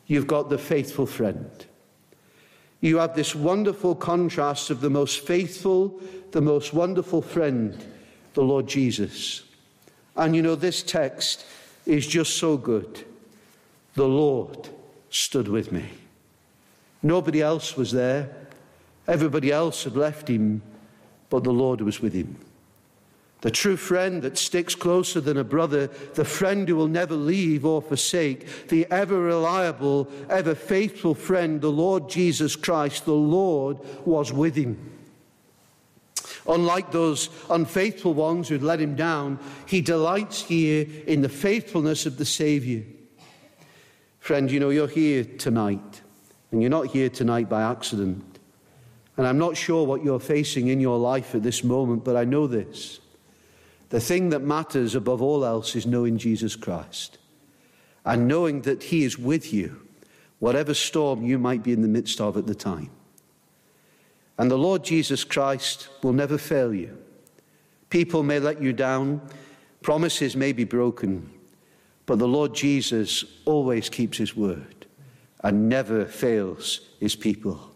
you've 0.07 0.27
got 0.27 0.49
the 0.49 0.57
faithful 0.57 1.07
friend. 1.07 1.51
You 2.81 2.97
have 2.99 3.15
this 3.15 3.35
wonderful 3.35 3.95
contrast 3.95 4.71
of 4.71 4.81
the 4.81 4.89
most 4.89 5.27
faithful, 5.27 6.01
the 6.31 6.41
most 6.41 6.73
wonderful 6.73 7.21
friend, 7.21 7.77
the 8.33 8.43
Lord 8.43 8.67
Jesus. 8.67 9.43
And 10.17 10.35
you 10.35 10.41
know, 10.41 10.55
this 10.55 10.83
text 10.83 11.45
is 11.85 12.07
just 12.07 12.39
so 12.39 12.57
good. 12.57 13.05
The 13.95 14.09
Lord 14.09 14.71
stood 15.11 15.49
with 15.49 15.71
me. 15.71 15.91
Nobody 17.03 17.43
else 17.43 17.77
was 17.77 17.93
there. 17.93 18.40
Everybody 19.07 19.51
else 19.51 19.85
had 19.85 19.97
left 19.97 20.29
him, 20.29 20.63
but 21.29 21.45
the 21.45 21.53
Lord 21.53 21.81
was 21.81 22.01
with 22.01 22.13
him. 22.13 22.37
The 23.41 23.51
true 23.51 23.77
friend 23.77 24.21
that 24.23 24.37
sticks 24.37 24.75
closer 24.75 25.21
than 25.21 25.39
a 25.39 25.45
brother, 25.45 25.87
the 26.15 26.27
friend 26.27 26.69
who 26.69 26.77
will 26.77 26.89
never 26.89 27.15
leave 27.15 27.65
or 27.65 27.81
forsake, 27.81 28.69
the 28.69 28.87
ever 28.91 29.19
reliable, 29.19 30.09
ever 30.29 30.55
faithful 30.55 31.15
friend, 31.15 31.61
the 31.61 31.73
Lord 31.73 32.11
Jesus 32.11 32.55
Christ, 32.55 33.07
the 33.07 33.13
Lord 33.13 33.79
was 34.05 34.31
with 34.31 34.57
him. 34.57 34.93
Unlike 36.47 36.93
those 36.93 37.31
unfaithful 37.49 38.13
ones 38.13 38.49
who'd 38.49 38.63
let 38.63 38.81
him 38.81 38.95
down, 38.95 39.39
he 39.67 39.81
delights 39.81 40.43
here 40.43 40.87
in 41.07 41.23
the 41.23 41.29
faithfulness 41.29 42.07
of 42.07 42.19
the 42.19 42.25
Savior. 42.25 42.83
Friend, 44.19 44.51
you 44.51 44.61
know, 44.61 44.71
you're 44.71 44.89
here 44.89 45.25
tonight, 45.25 46.03
and 46.51 46.61
you're 46.61 46.71
not 46.71 46.89
here 46.89 47.09
tonight 47.09 47.49
by 47.49 47.63
accident. 47.63 48.40
And 49.21 49.27
I'm 49.27 49.37
not 49.37 49.55
sure 49.55 49.85
what 49.85 50.03
you're 50.03 50.19
facing 50.19 50.69
in 50.69 50.81
your 50.81 50.97
life 50.97 51.35
at 51.35 51.43
this 51.43 51.63
moment, 51.63 52.05
but 52.05 52.17
I 52.17 52.25
know 52.25 52.47
this. 52.47 53.01
The 53.91 54.01
thing 54.01 54.31
that 54.31 54.41
matters 54.41 54.95
above 54.95 55.21
all 55.21 55.45
else 55.45 55.77
is 55.77 55.85
knowing 55.85 56.17
Jesus 56.17 56.57
Christ 56.57 57.19
and 58.07 58.27
knowing 58.27 58.63
that 58.63 58.85
He 58.85 59.05
is 59.05 59.19
with 59.19 59.53
you, 59.53 59.87
whatever 60.39 60.73
storm 60.73 61.23
you 61.23 61.39
might 61.39 61.63
be 61.63 61.75
in 61.75 61.83
the 61.83 61.87
midst 61.87 62.19
of 62.19 62.39
at 62.39 62.47
the 62.47 62.55
time. 62.55 62.89
And 64.39 64.51
the 64.51 64.57
Lord 64.57 64.85
Jesus 64.85 65.23
Christ 65.23 65.91
will 66.03 66.15
never 66.15 66.39
fail 66.39 66.73
you. 66.73 66.97
People 67.91 68.23
may 68.23 68.39
let 68.39 68.63
you 68.63 68.73
down, 68.73 69.21
promises 69.83 70.35
may 70.35 70.53
be 70.53 70.65
broken, 70.65 71.31
but 72.07 72.19
the 72.19 72.27
Lord 72.27 72.55
Jesus 72.55 73.27
always 73.45 73.91
keeps 73.91 74.17
His 74.17 74.35
word 74.35 74.87
and 75.45 75.69
never 75.69 76.07
fails 76.07 76.81
His 77.01 77.15
people. 77.15 77.70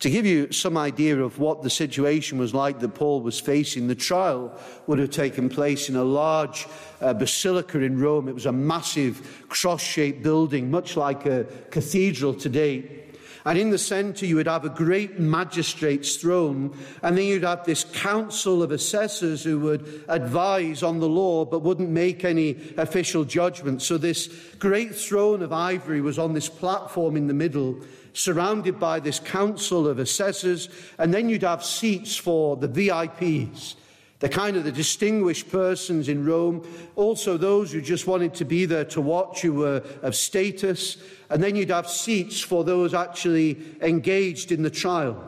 To 0.00 0.08
give 0.08 0.24
you 0.24 0.50
some 0.50 0.78
idea 0.78 1.22
of 1.22 1.38
what 1.38 1.62
the 1.62 1.68
situation 1.68 2.38
was 2.38 2.54
like 2.54 2.80
that 2.80 2.94
Paul 2.94 3.20
was 3.20 3.38
facing, 3.38 3.86
the 3.86 3.94
trial 3.94 4.58
would 4.86 4.98
have 4.98 5.10
taken 5.10 5.50
place 5.50 5.90
in 5.90 5.96
a 5.96 6.02
large 6.04 6.66
uh, 7.02 7.12
basilica 7.12 7.78
in 7.80 8.00
Rome. 8.00 8.26
It 8.26 8.34
was 8.34 8.46
a 8.46 8.52
massive 8.52 9.44
cross 9.50 9.82
shaped 9.82 10.22
building, 10.22 10.70
much 10.70 10.96
like 10.96 11.26
a 11.26 11.44
cathedral 11.70 12.32
today. 12.32 13.00
And 13.44 13.58
in 13.58 13.70
the 13.70 13.78
center, 13.78 14.24
you 14.24 14.36
would 14.36 14.46
have 14.46 14.64
a 14.64 14.70
great 14.70 15.18
magistrate's 15.18 16.16
throne. 16.16 16.76
And 17.02 17.16
then 17.16 17.24
you'd 17.26 17.42
have 17.42 17.64
this 17.64 17.84
council 17.84 18.62
of 18.62 18.70
assessors 18.70 19.44
who 19.44 19.60
would 19.60 20.04
advise 20.08 20.82
on 20.82 21.00
the 21.00 21.08
law 21.08 21.44
but 21.44 21.60
wouldn't 21.60 21.90
make 21.90 22.24
any 22.24 22.56
official 22.78 23.24
judgment. 23.24 23.82
So 23.82 23.98
this 23.98 24.28
great 24.58 24.94
throne 24.94 25.42
of 25.42 25.52
ivory 25.52 26.00
was 26.00 26.18
on 26.18 26.32
this 26.32 26.48
platform 26.48 27.16
in 27.16 27.26
the 27.26 27.34
middle 27.34 27.80
surrounded 28.12 28.78
by 28.78 29.00
this 29.00 29.18
council 29.18 29.86
of 29.86 29.98
assessors, 29.98 30.68
and 30.98 31.12
then 31.12 31.28
you'd 31.28 31.42
have 31.42 31.64
seats 31.64 32.16
for 32.16 32.56
the 32.56 32.68
VIPs, 32.68 33.74
the 34.20 34.28
kind 34.28 34.56
of 34.56 34.64
the 34.64 34.72
distinguished 34.72 35.50
persons 35.50 36.08
in 36.08 36.26
Rome, 36.26 36.66
also 36.96 37.36
those 37.36 37.72
who 37.72 37.80
just 37.80 38.06
wanted 38.06 38.34
to 38.34 38.44
be 38.44 38.66
there 38.66 38.84
to 38.86 39.00
watch, 39.00 39.42
who 39.42 39.54
were 39.54 39.82
of 40.02 40.14
status, 40.14 40.98
and 41.30 41.42
then 41.42 41.56
you'd 41.56 41.70
have 41.70 41.88
seats 41.88 42.40
for 42.40 42.64
those 42.64 42.94
actually 42.94 43.58
engaged 43.80 44.52
in 44.52 44.62
the 44.62 44.70
trial. 44.70 45.26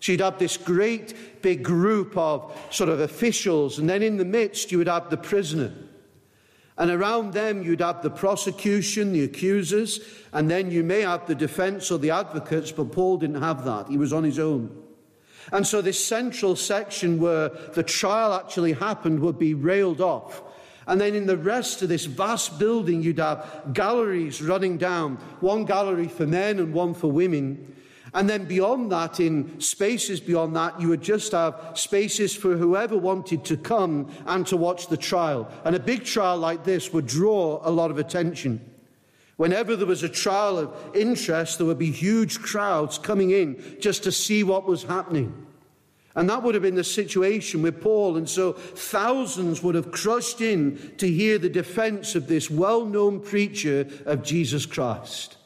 So 0.00 0.12
you'd 0.12 0.22
have 0.22 0.38
this 0.38 0.56
great 0.56 1.42
big 1.42 1.62
group 1.62 2.16
of 2.16 2.56
sort 2.70 2.88
of 2.88 3.00
officials, 3.00 3.78
and 3.78 3.88
then 3.88 4.02
in 4.02 4.16
the 4.16 4.24
midst 4.24 4.72
you 4.72 4.78
would 4.78 4.88
have 4.88 5.10
the 5.10 5.18
prisoner. 5.18 5.72
And 6.80 6.90
around 6.90 7.34
them, 7.34 7.62
you'd 7.62 7.82
have 7.82 8.00
the 8.00 8.08
prosecution, 8.08 9.12
the 9.12 9.22
accusers, 9.22 10.00
and 10.32 10.50
then 10.50 10.70
you 10.70 10.82
may 10.82 11.02
have 11.02 11.26
the 11.26 11.34
defense 11.34 11.90
or 11.90 11.98
the 11.98 12.10
advocates, 12.10 12.72
but 12.72 12.90
Paul 12.90 13.18
didn't 13.18 13.42
have 13.42 13.66
that. 13.66 13.88
He 13.88 13.98
was 13.98 14.14
on 14.14 14.24
his 14.24 14.38
own. 14.38 14.74
And 15.52 15.66
so, 15.66 15.82
this 15.82 16.02
central 16.02 16.56
section 16.56 17.20
where 17.20 17.50
the 17.74 17.82
trial 17.82 18.32
actually 18.32 18.72
happened 18.72 19.20
would 19.20 19.38
be 19.38 19.52
railed 19.52 20.00
off. 20.00 20.42
And 20.86 20.98
then 20.98 21.14
in 21.14 21.26
the 21.26 21.36
rest 21.36 21.82
of 21.82 21.90
this 21.90 22.06
vast 22.06 22.58
building, 22.58 23.02
you'd 23.02 23.18
have 23.18 23.74
galleries 23.74 24.40
running 24.40 24.78
down 24.78 25.16
one 25.40 25.66
gallery 25.66 26.08
for 26.08 26.26
men 26.26 26.58
and 26.58 26.72
one 26.72 26.94
for 26.94 27.12
women. 27.12 27.76
And 28.12 28.28
then 28.28 28.44
beyond 28.44 28.90
that, 28.92 29.20
in 29.20 29.60
spaces 29.60 30.20
beyond 30.20 30.56
that, 30.56 30.80
you 30.80 30.88
would 30.88 31.02
just 31.02 31.32
have 31.32 31.72
spaces 31.74 32.34
for 32.34 32.56
whoever 32.56 32.96
wanted 32.96 33.44
to 33.46 33.56
come 33.56 34.10
and 34.26 34.46
to 34.48 34.56
watch 34.56 34.88
the 34.88 34.96
trial. 34.96 35.50
And 35.64 35.76
a 35.76 35.80
big 35.80 36.04
trial 36.04 36.36
like 36.36 36.64
this 36.64 36.92
would 36.92 37.06
draw 37.06 37.60
a 37.62 37.70
lot 37.70 37.90
of 37.90 37.98
attention. 37.98 38.64
Whenever 39.36 39.74
there 39.74 39.86
was 39.86 40.02
a 40.02 40.08
trial 40.08 40.58
of 40.58 40.74
interest, 40.94 41.58
there 41.58 41.66
would 41.66 41.78
be 41.78 41.90
huge 41.90 42.40
crowds 42.40 42.98
coming 42.98 43.30
in 43.30 43.76
just 43.80 44.02
to 44.02 44.12
see 44.12 44.42
what 44.42 44.66
was 44.66 44.82
happening. 44.82 45.46
And 46.16 46.28
that 46.28 46.42
would 46.42 46.54
have 46.54 46.62
been 46.62 46.74
the 46.74 46.84
situation 46.84 47.62
with 47.62 47.80
Paul. 47.80 48.16
And 48.16 48.28
so 48.28 48.52
thousands 48.52 49.62
would 49.62 49.76
have 49.76 49.92
crushed 49.92 50.40
in 50.40 50.94
to 50.98 51.08
hear 51.08 51.38
the 51.38 51.48
defense 51.48 52.14
of 52.14 52.26
this 52.26 52.50
well 52.50 52.84
known 52.84 53.20
preacher 53.20 53.86
of 54.04 54.22
Jesus 54.22 54.66
Christ. 54.66 55.36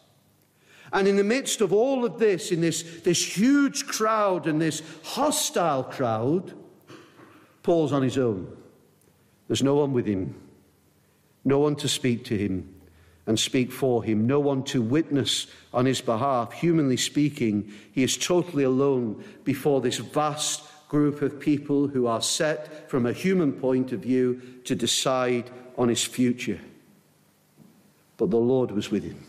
And 0.95 1.09
in 1.09 1.17
the 1.17 1.25
midst 1.25 1.61
of 1.61 1.73
all 1.73 2.05
of 2.05 2.21
this, 2.21 2.53
in 2.53 2.61
this, 2.61 2.83
this 3.03 3.37
huge 3.37 3.85
crowd 3.87 4.47
and 4.47 4.63
this 4.63 4.81
hostile 5.03 5.83
crowd, 5.83 6.55
Paul's 7.65 7.93
on 7.93 8.03
his 8.03 8.17
own. 8.17 8.57
There's 9.49 9.63
no 9.63 9.75
one 9.75 9.93
with 9.93 10.07
him, 10.07 10.37
no 11.45 11.59
one 11.59 11.75
to 11.77 11.89
speak 11.89 12.25
to 12.27 12.39
him 12.39 12.73
and 13.27 13.39
speak 13.39 13.73
for 13.73 14.05
him, 14.05 14.29
no 14.29 14.39
one 14.39 14.63
to 14.65 14.81
witness 14.81 15.49
on 15.73 15.85
his 15.85 16.01
behalf. 16.01 16.53
Humanly 16.53 16.97
speaking, 16.97 17.73
he 17.91 18.05
is 18.05 18.17
totally 18.17 18.63
alone 18.63 19.25
before 19.43 19.81
this 19.81 19.99
vast 19.99 20.63
group 20.89 21.23
of 21.23 21.41
people 21.41 21.89
who 21.89 22.07
are 22.07 22.23
set 22.23 22.89
from 22.89 23.05
a 23.05 23.13
human 23.13 23.53
point 23.53 23.91
of 23.91 24.01
view 24.01 24.41
to 24.63 24.77
decide 24.77 25.51
on 25.77 25.89
his 25.89 26.05
future. 26.05 26.61
But 28.17 28.31
the 28.31 28.37
Lord 28.37 28.71
was 28.71 28.93
with 28.93 29.03
him 29.03 29.21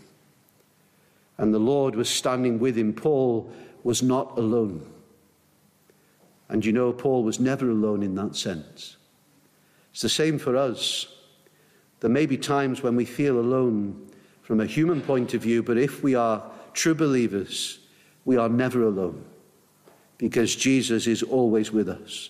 and 1.37 1.53
the 1.53 1.59
Lord 1.59 1.95
was 1.95 2.09
standing 2.09 2.59
with 2.59 2.77
him. 2.77 2.93
Paul 2.93 3.51
was 3.83 4.01
not 4.01 4.37
alone. 4.37 4.85
And 6.49 6.63
you 6.63 6.71
know, 6.71 6.93
Paul 6.93 7.23
was 7.23 7.39
never 7.39 7.69
alone 7.69 8.03
in 8.03 8.15
that 8.15 8.35
sense. 8.35 8.97
It's 9.91 10.01
the 10.01 10.09
same 10.09 10.37
for 10.37 10.55
us. 10.55 11.07
There 11.99 12.09
may 12.09 12.25
be 12.25 12.37
times 12.37 12.83
when 12.83 12.95
we 12.95 13.05
feel 13.05 13.39
alone 13.39 14.09
from 14.41 14.59
a 14.59 14.65
human 14.65 15.01
point 15.01 15.33
of 15.33 15.41
view, 15.41 15.63
but 15.63 15.77
if 15.77 16.03
we 16.03 16.13
are 16.13 16.43
true 16.73 16.93
believers, 16.93 17.79
we 18.25 18.37
are 18.37 18.49
never 18.49 18.83
alone 18.83 19.23
because 20.17 20.55
Jesus 20.55 21.07
is 21.07 21.23
always 21.23 21.71
with 21.71 21.89
us. 21.89 22.29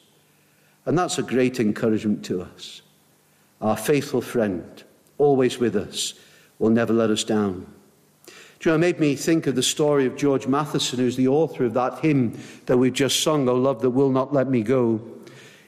And 0.86 0.98
that's 0.98 1.18
a 1.18 1.24
great 1.24 1.60
encouragement 1.60 2.24
to 2.26 2.42
us. 2.42 2.82
Our 3.62 3.76
faithful 3.76 4.22
friend, 4.22 4.84
always 5.18 5.58
with 5.58 5.76
us, 5.76 6.14
will 6.60 6.70
never 6.70 6.94
let 6.94 7.10
us 7.10 7.24
down. 7.24 7.66
You 8.66 8.72
know, 8.72 8.78
it 8.78 8.80
made 8.80 9.00
me 9.00 9.16
think 9.16 9.46
of 9.46 9.54
the 9.54 9.62
story 9.62 10.08
of 10.08 10.16
George 10.16 10.48
Matheson, 10.48 10.98
who's 10.98 11.16
the 11.16 11.28
author 11.28 11.66
of 11.66 11.76
that 11.76 12.00
hymn 12.00 12.36
that 12.66 12.78
we've 12.78 12.92
just 12.92 13.22
sung, 13.22 13.48
O 13.48 13.54
Love 13.54 13.80
That 13.82 13.92
Will 13.92 14.10
Not 14.10 14.34
Let 14.34 14.50
Me 14.50 14.64
Go. 14.64 15.00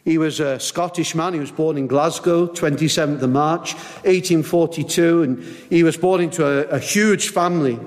He 0.03 0.17
was 0.17 0.39
a 0.39 0.59
Scottish 0.59 1.13
man. 1.13 1.35
He 1.35 1.39
was 1.39 1.51
born 1.51 1.77
in 1.77 1.85
Glasgow, 1.85 2.47
27th 2.47 3.21
of 3.21 3.29
March, 3.29 3.75
1842, 4.05 5.21
and 5.21 5.43
he 5.69 5.83
was 5.83 5.95
born 5.95 6.21
into 6.21 6.43
a, 6.43 6.63
a 6.69 6.79
huge 6.79 7.29
family. 7.29 7.79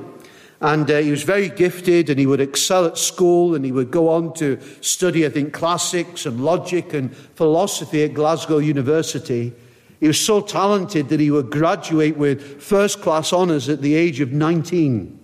And 0.61 0.88
uh, 0.88 0.99
he 0.99 1.11
was 1.11 1.25
very 1.25 1.49
gifted 1.49 2.09
and 2.09 2.21
he 2.21 2.26
would 2.26 2.40
excel 2.40 2.87
at 2.87 2.97
school 2.97 3.57
and 3.57 3.64
he 3.64 3.73
would 3.73 3.90
go 3.90 4.11
on 4.11 4.33
to 4.35 4.61
study, 4.81 5.26
I 5.26 5.31
think, 5.31 5.52
classics 5.52 6.25
and 6.25 6.45
logic 6.45 6.95
and 6.95 7.17
philosophy 7.17 8.05
at 8.05 8.14
Glasgow 8.14 8.59
University. 8.59 9.55
He 10.00 10.07
was 10.07 10.19
so 10.19 10.40
talented 10.40 11.11
that 11.11 11.21
he 11.21 11.30
would 11.30 11.50
graduate 11.50 12.16
with 12.16 12.62
first 12.62 13.02
class 13.02 13.33
honours 13.33 13.69
at 13.69 13.83
the 13.83 13.95
age 13.95 14.21
of 14.21 14.33
19. 14.33 15.19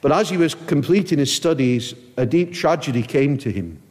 But 0.00 0.12
as 0.12 0.30
he 0.30 0.36
was 0.36 0.54
completing 0.54 1.18
his 1.18 1.34
studies, 1.34 1.94
a 2.16 2.24
deep 2.24 2.54
tragedy 2.54 3.02
came 3.02 3.36
to 3.38 3.50
him. 3.50 3.82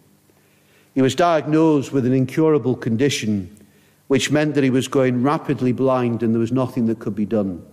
He 0.93 1.01
was 1.01 1.13
diagnosed 1.13 1.91
with 1.91 2.05
an 2.05 2.13
incurable 2.13 2.75
condition, 2.75 3.53
which 4.07 4.31
meant 4.31 4.55
that 4.55 4.63
he 4.63 4.69
was 4.69 4.87
going 4.87 5.21
rapidly 5.21 5.73
blind 5.73 6.23
and 6.23 6.33
there 6.33 6.39
was 6.39 6.53
nothing 6.53 6.85
that 6.85 6.99
could 6.99 7.15
be 7.15 7.25
done. 7.25 7.65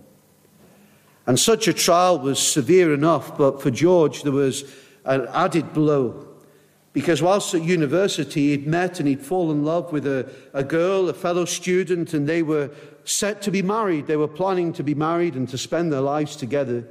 And 1.25 1.39
such 1.39 1.69
a 1.69 1.73
trial 1.73 2.19
was 2.19 2.37
severe 2.37 2.93
enough, 2.93 3.37
but 3.37 3.61
for 3.61 3.71
George, 3.71 4.23
there 4.23 4.33
was 4.33 4.65
an 5.05 5.27
added 5.31 5.71
blow. 5.73 6.27
Because 6.93 7.23
whilst 7.23 7.55
at 7.55 7.63
university, 7.63 8.49
he'd 8.49 8.67
met 8.67 8.99
and 8.99 9.07
he'd 9.07 9.25
fallen 9.25 9.57
in 9.57 9.65
love 9.65 9.91
with 9.91 10.05
a, 10.05 10.29
a 10.53 10.63
girl, 10.63 11.09
a 11.09 11.13
fellow 11.13 11.45
student, 11.45 12.13
and 12.13 12.29
they 12.29 12.43
were 12.43 12.69
set 13.03 13.41
to 13.41 13.51
be 13.51 13.63
married. 13.63 14.05
They 14.05 14.15
were 14.15 14.27
planning 14.27 14.71
to 14.73 14.83
be 14.83 14.93
married 14.93 15.33
and 15.33 15.49
to 15.49 15.57
spend 15.57 15.91
their 15.91 16.01
lives 16.01 16.35
together. 16.35 16.87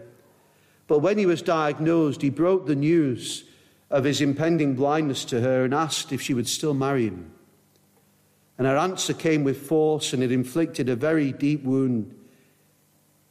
But 0.89 0.99
when 0.99 1.19
he 1.19 1.27
was 1.27 1.41
diagnosed, 1.41 2.21
he 2.21 2.31
broke 2.31 2.67
the 2.67 2.75
news 2.75 3.45
of 3.91 4.03
his 4.03 4.21
impending 4.21 4.75
blindness 4.75 5.25
to 5.27 5.41
her 5.41 5.65
and 5.65 5.73
asked 5.73 6.13
if 6.13 6.21
she 6.21 6.35
would 6.35 6.49
still 6.49 6.75
marry 6.75 7.07
him. 7.07 7.31
And 8.59 8.67
her 8.67 8.77
answer 8.77 9.15
came 9.15 9.45
with 9.45 9.67
force 9.67 10.13
and 10.13 10.23
it 10.23 10.33
inflicted 10.33 10.89
a 10.89 10.97
very 10.97 11.31
deep 11.33 11.63
wound. 11.63 12.15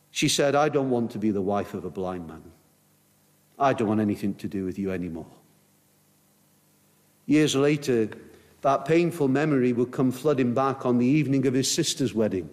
She 0.10 0.30
said, 0.30 0.56
I 0.56 0.70
don't 0.70 0.90
want 0.90 1.12
to 1.12 1.20
be 1.20 1.32
the 1.32 1.42
wife 1.42 1.74
of 1.74 1.84
a 1.84 1.90
blind 1.90 2.28
man. 2.28 2.44
I 3.60 3.74
don't 3.74 3.88
want 3.88 4.02
anything 4.02 4.36
to 4.36 4.48
do 4.48 4.66
with 4.66 4.80
you 4.80 4.92
anymore. 4.92 5.28
Years 7.32 7.56
later, 7.56 8.10
that 8.60 8.84
painful 8.84 9.30
memory 9.30 9.72
would 9.72 9.92
come 9.92 10.12
flooding 10.12 10.54
back 10.54 10.86
on 10.86 10.98
the 10.98 11.06
evening 11.06 11.48
of 11.48 11.54
his 11.54 11.72
sister's 11.72 12.14
wedding. 12.14 12.50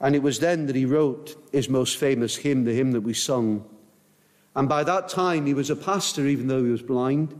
And 0.00 0.16
it 0.16 0.22
was 0.22 0.38
then 0.38 0.64
that 0.64 0.76
he 0.76 0.86
wrote 0.86 1.36
his 1.52 1.68
most 1.68 1.98
famous 1.98 2.36
hymn, 2.36 2.64
the 2.64 2.72
hymn 2.72 2.92
that 2.92 3.02
we 3.02 3.12
sung. 3.12 3.62
And 4.56 4.66
by 4.66 4.82
that 4.84 5.10
time, 5.10 5.44
he 5.44 5.52
was 5.52 5.68
a 5.68 5.76
pastor, 5.76 6.26
even 6.26 6.46
though 6.46 6.64
he 6.64 6.70
was 6.70 6.80
blind. 6.80 7.38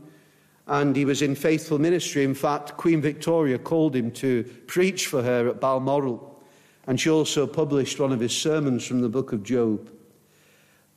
And 0.66 0.94
he 0.94 1.06
was 1.06 1.22
in 1.22 1.34
faithful 1.34 1.78
ministry. 1.78 2.22
In 2.22 2.34
fact, 2.34 2.76
Queen 2.76 3.00
Victoria 3.00 3.58
called 3.58 3.96
him 3.96 4.10
to 4.10 4.44
preach 4.66 5.06
for 5.06 5.22
her 5.22 5.48
at 5.48 5.58
Balmoral. 5.58 6.38
And 6.86 7.00
she 7.00 7.08
also 7.08 7.46
published 7.46 7.98
one 7.98 8.12
of 8.12 8.20
his 8.20 8.36
sermons 8.36 8.86
from 8.86 9.00
the 9.00 9.08
book 9.08 9.32
of 9.32 9.42
Job. 9.42 9.90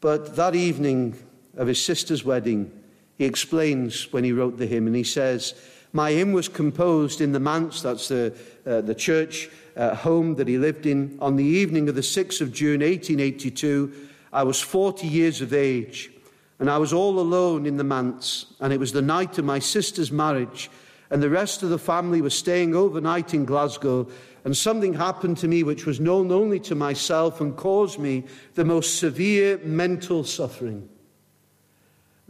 But 0.01 0.35
that 0.35 0.53
evening 0.53 1.15
of 1.55 1.69
his 1.69 1.81
sister's 1.81 2.25
wedding, 2.25 2.82
he 3.17 3.25
explains 3.25 4.11
when 4.11 4.23
he 4.23 4.31
wrote 4.31 4.57
the 4.57 4.65
hymn, 4.65 4.87
and 4.87 4.95
he 4.95 5.03
says, 5.03 5.53
My 5.91 6.11
hymn 6.11 6.31
was 6.31 6.47
composed 6.47 7.21
in 7.21 7.31
the 7.31 7.39
manse, 7.39 7.81
that's 7.81 8.07
the, 8.07 8.33
uh, 8.65 8.81
the 8.81 8.95
church 8.95 9.49
uh, 9.75 9.95
home 9.95 10.35
that 10.35 10.47
he 10.47 10.57
lived 10.57 10.85
in, 10.85 11.17
on 11.21 11.35
the 11.35 11.43
evening 11.43 11.89
of 11.89 11.95
the 11.95 12.01
6th 12.01 12.41
of 12.41 12.51
June, 12.51 12.81
1882. 12.81 13.93
I 14.31 14.43
was 14.43 14.59
40 14.59 15.07
years 15.07 15.41
of 15.41 15.53
age, 15.53 16.11
and 16.59 16.69
I 16.69 16.77
was 16.77 16.93
all 16.93 17.19
alone 17.19 17.65
in 17.65 17.77
the 17.77 17.83
manse, 17.83 18.47
and 18.59 18.73
it 18.73 18.79
was 18.79 18.91
the 18.91 19.01
night 19.01 19.37
of 19.37 19.45
my 19.45 19.59
sister's 19.59 20.11
marriage, 20.11 20.71
and 21.09 21.21
the 21.21 21.29
rest 21.29 21.61
of 21.61 21.69
the 21.69 21.77
family 21.77 22.21
was 22.21 22.37
staying 22.37 22.75
overnight 22.75 23.33
in 23.33 23.45
Glasgow 23.45 24.07
and 24.45 24.55
something 24.55 24.93
happened 24.93 25.37
to 25.37 25.47
me 25.47 25.63
which 25.63 25.85
was 25.85 25.99
known 25.99 26.31
only 26.31 26.59
to 26.61 26.75
myself 26.75 27.39
and 27.39 27.55
caused 27.55 27.99
me 27.99 28.25
the 28.55 28.65
most 28.65 28.99
severe 28.99 29.57
mental 29.59 30.23
suffering. 30.23 30.89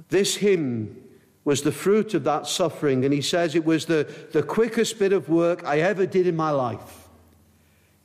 This 0.09 0.35
hymn 0.35 0.99
was 1.45 1.61
the 1.61 1.71
fruit 1.71 2.13
of 2.13 2.23
that 2.23 2.47
suffering, 2.47 3.03
and 3.03 3.13
he 3.13 3.21
says 3.21 3.55
it 3.55 3.65
was 3.65 3.85
the, 3.85 4.07
the 4.31 4.43
quickest 4.43 4.97
bit 4.99 5.11
of 5.11 5.29
work 5.29 5.63
I 5.65 5.79
ever 5.79 6.05
did 6.05 6.27
in 6.27 6.35
my 6.35 6.51
life. 6.51 7.07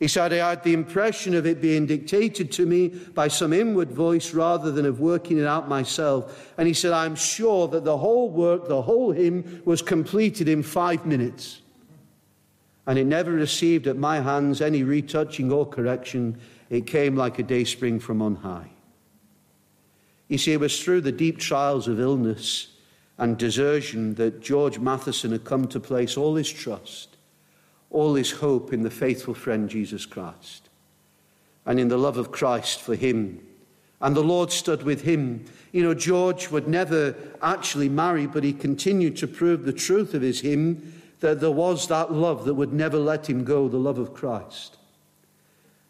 He 0.01 0.09
said, 0.09 0.33
I 0.33 0.51
had 0.51 0.63
the 0.63 0.75
impression 0.75 1.35
of 1.35 1.45
it 1.45 1.61
being 1.61 1.87
dictated 1.87 2.53
to 2.53 2.67
me 2.67 2.89
by 2.89 3.29
some 3.29 3.53
inward 3.53 3.91
voice 3.91 4.33
rather 4.33 4.71
than 4.71 4.87
of 4.87 5.01
working 5.01 5.39
it 5.39 5.47
out 5.47 5.69
myself. 5.69 6.53
And 6.57 6.69
he 6.69 6.75
said, 6.75 6.93
I'm 6.93 7.17
sure 7.17 7.67
that 7.69 7.85
the 7.85 7.99
whole 7.99 8.31
work, 8.31 8.69
the 8.69 8.83
whole 8.83 9.11
hymn, 9.11 9.61
was 9.65 9.83
completed 9.83 10.49
in 10.49 10.63
five 10.63 11.05
minutes 11.05 11.63
and 12.89 12.99
it 12.99 13.05
never 13.05 13.31
received 13.31 13.87
at 13.87 13.99
my 13.99 14.19
hands 14.19 14.63
any 14.63 14.83
retouching 14.83 15.53
or 15.53 15.67
correction. 15.67 16.41
It 16.71 16.87
came 16.87 17.17
like 17.17 17.39
a 17.39 17.43
day 17.43 17.65
spring 17.65 18.01
from 18.01 18.23
on 18.23 18.37
high. 18.37 18.71
You 20.29 20.39
see, 20.39 20.53
it 20.53 20.61
was 20.61 20.83
through 20.83 21.01
the 21.01 21.13
deep 21.13 21.39
trials 21.39 21.89
of 21.89 22.01
illness 22.01 22.69
and 23.17 23.37
desertion 23.37 24.15
that 24.15 24.41
George 24.41 24.79
Matheson 24.79 25.33
had 25.33 25.45
come 25.45 25.67
to 25.69 25.81
place 25.81 26.17
all 26.17 26.37
his 26.37 26.51
trust, 26.51 27.17
all 27.91 28.15
his 28.15 28.31
hope 28.31 28.73
in 28.73 28.83
the 28.83 28.91
faithful 28.91 29.35
friend 29.35 29.69
Jesus 29.69 30.07
Christ, 30.07 30.69
and 31.67 31.81
in 31.81 31.89
the 31.89 31.99
love 31.99 32.17
of 32.17 32.31
Christ 32.31 32.81
for 32.81 32.95
him. 32.95 33.45
And 34.01 34.15
the 34.15 34.23
Lord 34.23 34.53
stood 34.53 34.85
with 34.85 35.03
him. 35.03 35.45
You 35.73 35.83
know, 35.83 35.95
George 35.95 36.51
would 36.51 36.69
never 36.69 37.17
actually 37.43 37.89
marry, 37.89 38.27
but 38.27 38.45
he 38.45 38.53
continued 38.53 39.17
to 39.17 39.27
prove 39.27 39.65
the 39.65 39.73
truth 39.73 40.15
of 40.15 40.23
his 40.23 40.41
hymn 40.41 41.03
that 41.21 41.41
there 41.41 41.51
was 41.51 41.89
that 41.89 42.13
love 42.13 42.45
that 42.45 42.55
would 42.55 42.73
never 42.73 42.97
let 42.97 43.29
him 43.29 43.43
go, 43.43 43.69
the 43.69 43.77
love 43.77 43.99
of 43.99 44.15
Christ. 44.15 44.78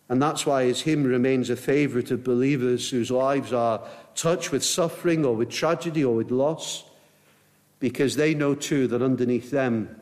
And 0.08 0.22
that's 0.22 0.46
why 0.46 0.64
his 0.64 0.82
hymn 0.82 1.04
remains 1.04 1.50
a 1.50 1.56
favourite 1.56 2.10
of 2.10 2.24
believers 2.24 2.88
whose 2.88 3.10
lives 3.10 3.52
are 3.52 3.86
touched 4.14 4.52
with 4.52 4.64
suffering 4.64 5.24
or 5.24 5.36
with 5.36 5.50
tragedy 5.50 6.04
or 6.04 6.14
with 6.14 6.30
loss, 6.30 6.84
because 7.78 8.16
they 8.16 8.34
know 8.34 8.54
too 8.54 8.86
that 8.88 9.02
underneath 9.02 9.50
them 9.50 9.94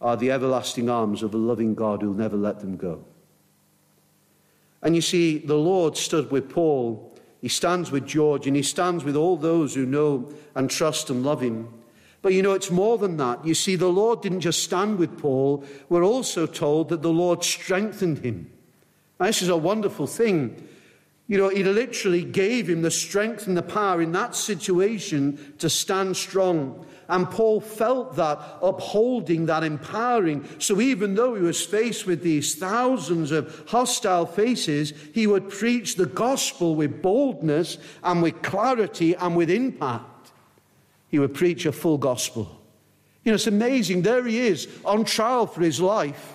are 0.00 0.16
the 0.16 0.30
everlasting 0.30 0.88
arms 0.90 1.22
of 1.22 1.34
a 1.34 1.38
loving 1.38 1.74
God 1.74 2.02
who'll 2.02 2.14
never 2.14 2.36
let 2.36 2.60
them 2.60 2.76
go. 2.76 3.04
And 4.82 4.94
you 4.94 5.02
see, 5.02 5.38
the 5.38 5.56
Lord 5.56 5.96
stood 5.96 6.30
with 6.30 6.50
Paul, 6.50 7.16
he 7.40 7.48
stands 7.48 7.90
with 7.90 8.06
George, 8.06 8.46
and 8.46 8.56
he 8.56 8.62
stands 8.62 9.04
with 9.04 9.16
all 9.16 9.36
those 9.36 9.74
who 9.74 9.86
know 9.86 10.32
and 10.54 10.70
trust 10.70 11.10
and 11.10 11.24
love 11.24 11.42
him. 11.42 11.68
But 12.22 12.32
you 12.32 12.42
know, 12.42 12.52
it's 12.52 12.70
more 12.70 12.96
than 12.96 13.18
that. 13.18 13.44
You 13.46 13.54
see, 13.54 13.76
the 13.76 13.88
Lord 13.88 14.22
didn't 14.22 14.40
just 14.40 14.62
stand 14.62 14.98
with 14.98 15.18
Paul, 15.18 15.64
we're 15.90 16.04
also 16.04 16.46
told 16.46 16.88
that 16.88 17.02
the 17.02 17.12
Lord 17.12 17.44
strengthened 17.44 18.18
him. 18.18 18.50
This 19.20 19.42
is 19.42 19.48
a 19.48 19.56
wonderful 19.56 20.06
thing. 20.06 20.68
You 21.26 21.38
know, 21.38 21.48
he 21.48 21.64
literally 21.64 22.24
gave 22.24 22.68
him 22.68 22.82
the 22.82 22.90
strength 22.90 23.46
and 23.46 23.56
the 23.56 23.62
power 23.62 24.02
in 24.02 24.12
that 24.12 24.34
situation 24.34 25.54
to 25.58 25.70
stand 25.70 26.16
strong. 26.16 26.86
And 27.08 27.30
Paul 27.30 27.60
felt 27.60 28.16
that 28.16 28.38
upholding, 28.62 29.46
that 29.46 29.64
empowering. 29.64 30.46
So 30.58 30.80
even 30.80 31.14
though 31.14 31.34
he 31.34 31.42
was 31.42 31.64
faced 31.64 32.06
with 32.06 32.22
these 32.22 32.54
thousands 32.54 33.30
of 33.30 33.64
hostile 33.68 34.26
faces, 34.26 34.92
he 35.14 35.26
would 35.26 35.48
preach 35.48 35.96
the 35.96 36.06
gospel 36.06 36.74
with 36.74 37.00
boldness 37.00 37.78
and 38.02 38.22
with 38.22 38.42
clarity 38.42 39.14
and 39.14 39.36
with 39.36 39.50
impact 39.50 40.32
he 41.14 41.20
would 41.20 41.32
preach 41.32 41.64
a 41.64 41.70
full 41.70 41.96
gospel. 41.96 42.60
You 43.22 43.30
know, 43.30 43.36
it's 43.36 43.46
amazing. 43.46 44.02
There 44.02 44.26
he 44.26 44.40
is 44.40 44.66
on 44.84 45.04
trial 45.04 45.46
for 45.46 45.60
his 45.60 45.80
life. 45.80 46.33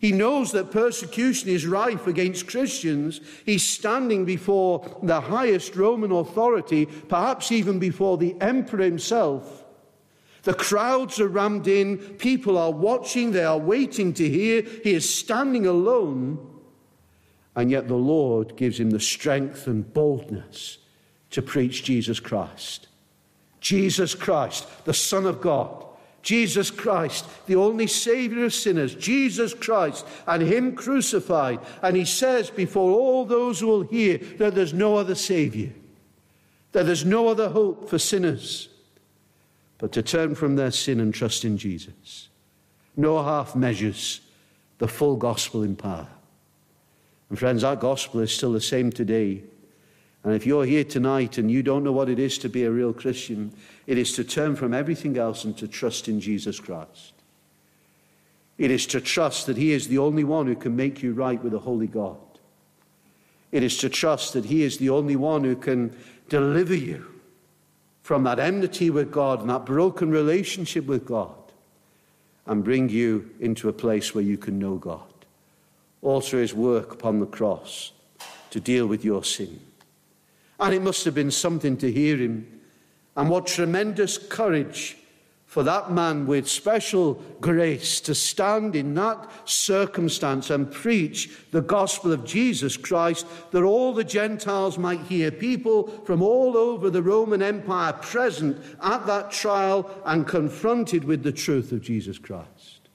He 0.00 0.12
knows 0.12 0.52
that 0.52 0.70
persecution 0.70 1.50
is 1.50 1.66
rife 1.66 2.06
against 2.06 2.48
Christians. 2.48 3.20
He's 3.44 3.68
standing 3.68 4.24
before 4.24 4.98
the 5.02 5.20
highest 5.20 5.76
Roman 5.76 6.10
authority, 6.10 6.86
perhaps 6.86 7.52
even 7.52 7.78
before 7.78 8.16
the 8.16 8.34
emperor 8.40 8.82
himself. 8.82 9.62
The 10.44 10.54
crowds 10.54 11.20
are 11.20 11.28
rammed 11.28 11.68
in, 11.68 11.98
people 11.98 12.56
are 12.56 12.72
watching, 12.72 13.32
they 13.32 13.44
are 13.44 13.58
waiting 13.58 14.14
to 14.14 14.26
hear. 14.26 14.62
He 14.62 14.94
is 14.94 15.14
standing 15.14 15.66
alone, 15.66 16.48
and 17.54 17.70
yet 17.70 17.86
the 17.86 17.94
Lord 17.94 18.56
gives 18.56 18.80
him 18.80 18.88
the 18.88 19.00
strength 19.00 19.66
and 19.66 19.92
boldness 19.92 20.78
to 21.32 21.42
preach 21.42 21.84
Jesus 21.84 22.20
Christ. 22.20 22.88
Jesus 23.60 24.14
Christ, 24.14 24.66
the 24.86 24.94
Son 24.94 25.26
of 25.26 25.42
God. 25.42 25.84
Jesus 26.22 26.70
Christ, 26.70 27.24
the 27.46 27.56
only 27.56 27.86
Savior 27.86 28.44
of 28.44 28.54
sinners, 28.54 28.94
Jesus 28.94 29.54
Christ, 29.54 30.06
and 30.26 30.42
Him 30.42 30.74
crucified. 30.74 31.60
And 31.82 31.96
He 31.96 32.04
says 32.04 32.50
before 32.50 32.92
all 32.92 33.24
those 33.24 33.60
who 33.60 33.68
will 33.68 33.82
hear 33.82 34.18
that 34.38 34.54
there's 34.54 34.74
no 34.74 34.96
other 34.96 35.14
Savior, 35.14 35.72
that 36.72 36.86
there's 36.86 37.04
no 37.04 37.28
other 37.28 37.48
hope 37.48 37.88
for 37.88 37.98
sinners 37.98 38.68
but 39.78 39.92
to 39.92 40.02
turn 40.02 40.34
from 40.34 40.56
their 40.56 40.70
sin 40.70 41.00
and 41.00 41.14
trust 41.14 41.44
in 41.44 41.56
Jesus. 41.56 42.28
no 42.96 43.22
half 43.22 43.56
measures, 43.56 44.20
the 44.78 44.86
full 44.86 45.16
gospel 45.16 45.62
in 45.62 45.74
power. 45.74 46.06
And 47.30 47.38
friends, 47.38 47.62
that 47.62 47.80
gospel 47.80 48.20
is 48.20 48.34
still 48.34 48.52
the 48.52 48.60
same 48.60 48.90
today. 48.90 49.42
And 50.22 50.34
if 50.34 50.44
you're 50.44 50.66
here 50.66 50.84
tonight 50.84 51.38
and 51.38 51.50
you 51.50 51.62
don't 51.62 51.82
know 51.82 51.92
what 51.92 52.10
it 52.10 52.18
is 52.18 52.36
to 52.38 52.48
be 52.48 52.64
a 52.64 52.70
real 52.70 52.92
Christian, 52.92 53.52
it 53.86 53.96
is 53.96 54.12
to 54.14 54.24
turn 54.24 54.54
from 54.54 54.74
everything 54.74 55.16
else 55.16 55.44
and 55.44 55.56
to 55.58 55.66
trust 55.66 56.08
in 56.08 56.20
Jesus 56.20 56.60
Christ. 56.60 57.14
It 58.58 58.70
is 58.70 58.84
to 58.88 59.00
trust 59.00 59.46
that 59.46 59.56
He 59.56 59.72
is 59.72 59.88
the 59.88 59.98
only 59.98 60.24
one 60.24 60.46
who 60.46 60.54
can 60.54 60.76
make 60.76 61.02
you 61.02 61.14
right 61.14 61.42
with 61.42 61.54
a 61.54 61.58
holy 61.58 61.86
God. 61.86 62.18
It 63.50 63.62
is 63.62 63.78
to 63.78 63.88
trust 63.88 64.34
that 64.34 64.44
He 64.44 64.62
is 64.62 64.76
the 64.76 64.90
only 64.90 65.16
one 65.16 65.44
who 65.44 65.56
can 65.56 65.96
deliver 66.28 66.74
you 66.74 67.06
from 68.02 68.24
that 68.24 68.38
enmity 68.38 68.90
with 68.90 69.10
God 69.10 69.40
and 69.40 69.48
that 69.48 69.64
broken 69.64 70.10
relationship 70.10 70.84
with 70.84 71.06
God 71.06 71.34
and 72.46 72.62
bring 72.62 72.90
you 72.90 73.30
into 73.40 73.70
a 73.70 73.72
place 73.72 74.14
where 74.14 74.24
you 74.24 74.36
can 74.36 74.58
know 74.58 74.76
God. 74.76 75.02
Also, 76.02 76.36
His 76.36 76.52
work 76.52 76.92
upon 76.92 77.20
the 77.20 77.26
cross 77.26 77.92
to 78.50 78.60
deal 78.60 78.86
with 78.86 79.04
your 79.04 79.24
sin. 79.24 79.58
And 80.60 80.74
it 80.74 80.82
must 80.82 81.04
have 81.04 81.14
been 81.14 81.30
something 81.30 81.76
to 81.78 81.90
hear 81.90 82.16
Him. 82.16 82.60
And 83.16 83.28
what 83.28 83.46
tremendous 83.46 84.18
courage 84.18 84.96
for 85.50 85.64
that 85.64 85.90
man 85.90 86.28
with 86.28 86.48
special 86.48 87.14
grace 87.40 88.00
to 88.00 88.14
stand 88.14 88.76
in 88.76 88.94
that 88.94 89.28
circumstance 89.44 90.48
and 90.48 90.70
preach 90.70 91.28
the 91.50 91.60
gospel 91.60 92.12
of 92.12 92.24
Jesus 92.24 92.76
Christ 92.76 93.26
that 93.50 93.64
all 93.64 93.92
the 93.92 94.04
Gentiles 94.04 94.78
might 94.78 95.00
hear. 95.00 95.32
People 95.32 95.88
from 96.04 96.22
all 96.22 96.56
over 96.56 96.88
the 96.88 97.02
Roman 97.02 97.42
Empire 97.42 97.92
present 97.94 98.62
at 98.80 99.04
that 99.06 99.32
trial 99.32 99.90
and 100.04 100.24
confronted 100.24 101.02
with 101.02 101.24
the 101.24 101.32
truth 101.32 101.72
of 101.72 101.82
Jesus 101.82 102.16
Christ. 102.16 102.88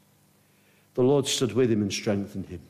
The 0.94 1.04
Lord 1.04 1.28
stood 1.28 1.52
with 1.52 1.70
him 1.70 1.82
and 1.82 1.92
strengthened 1.92 2.46
him. 2.46 2.62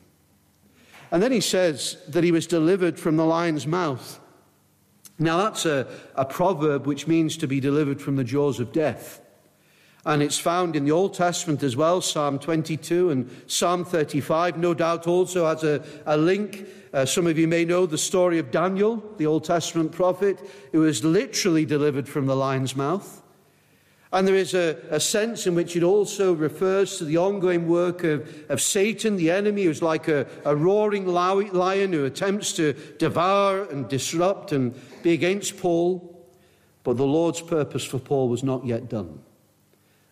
And 1.12 1.22
then 1.22 1.30
he 1.30 1.40
says 1.40 1.96
that 2.08 2.24
he 2.24 2.32
was 2.32 2.48
delivered 2.48 2.98
from 2.98 3.16
the 3.16 3.24
lion's 3.24 3.68
mouth. 3.68 4.18
Now, 5.18 5.38
that's 5.38 5.64
a, 5.64 5.86
a 6.14 6.24
proverb 6.24 6.86
which 6.86 7.06
means 7.06 7.36
to 7.38 7.46
be 7.46 7.60
delivered 7.60 8.00
from 8.00 8.16
the 8.16 8.24
jaws 8.24 8.60
of 8.60 8.72
death. 8.72 9.20
And 10.04 10.22
it's 10.22 10.38
found 10.38 10.76
in 10.76 10.84
the 10.84 10.92
Old 10.92 11.14
Testament 11.14 11.62
as 11.64 11.76
well, 11.76 12.00
Psalm 12.00 12.38
22 12.38 13.10
and 13.10 13.30
Psalm 13.48 13.84
35. 13.84 14.56
No 14.56 14.72
doubt 14.72 15.06
also 15.06 15.46
has 15.46 15.64
a, 15.64 15.82
a 16.06 16.16
link. 16.16 16.66
Uh, 16.92 17.04
some 17.04 17.26
of 17.26 17.36
you 17.36 17.48
may 17.48 17.64
know 17.64 17.86
the 17.86 17.98
story 17.98 18.38
of 18.38 18.52
Daniel, 18.52 19.02
the 19.16 19.26
Old 19.26 19.44
Testament 19.44 19.90
prophet, 19.90 20.38
who 20.70 20.80
was 20.80 21.02
literally 21.02 21.64
delivered 21.64 22.08
from 22.08 22.26
the 22.26 22.36
lion's 22.36 22.76
mouth. 22.76 23.20
And 24.12 24.26
there 24.26 24.36
is 24.36 24.54
a, 24.54 24.78
a, 24.90 25.00
sense 25.00 25.46
in 25.46 25.56
which 25.56 25.74
it 25.74 25.82
also 25.82 26.32
refers 26.32 26.98
to 26.98 27.04
the 27.04 27.18
ongoing 27.18 27.66
work 27.66 28.04
of, 28.04 28.44
of 28.48 28.60
Satan, 28.60 29.16
the 29.16 29.32
enemy, 29.32 29.64
who's 29.64 29.82
like 29.82 30.06
a, 30.06 30.26
a 30.44 30.54
roaring 30.54 31.06
lion 31.06 31.92
who 31.92 32.04
attempts 32.04 32.52
to 32.54 32.72
devour 32.98 33.64
and 33.64 33.88
disrupt 33.88 34.52
and 34.52 34.74
be 35.02 35.12
against 35.12 35.58
Paul. 35.58 36.24
But 36.84 36.96
the 36.96 37.06
Lord's 37.06 37.40
purpose 37.40 37.84
for 37.84 37.98
Paul 37.98 38.28
was 38.28 38.44
not 38.44 38.64
yet 38.64 38.88
done. 38.88 39.18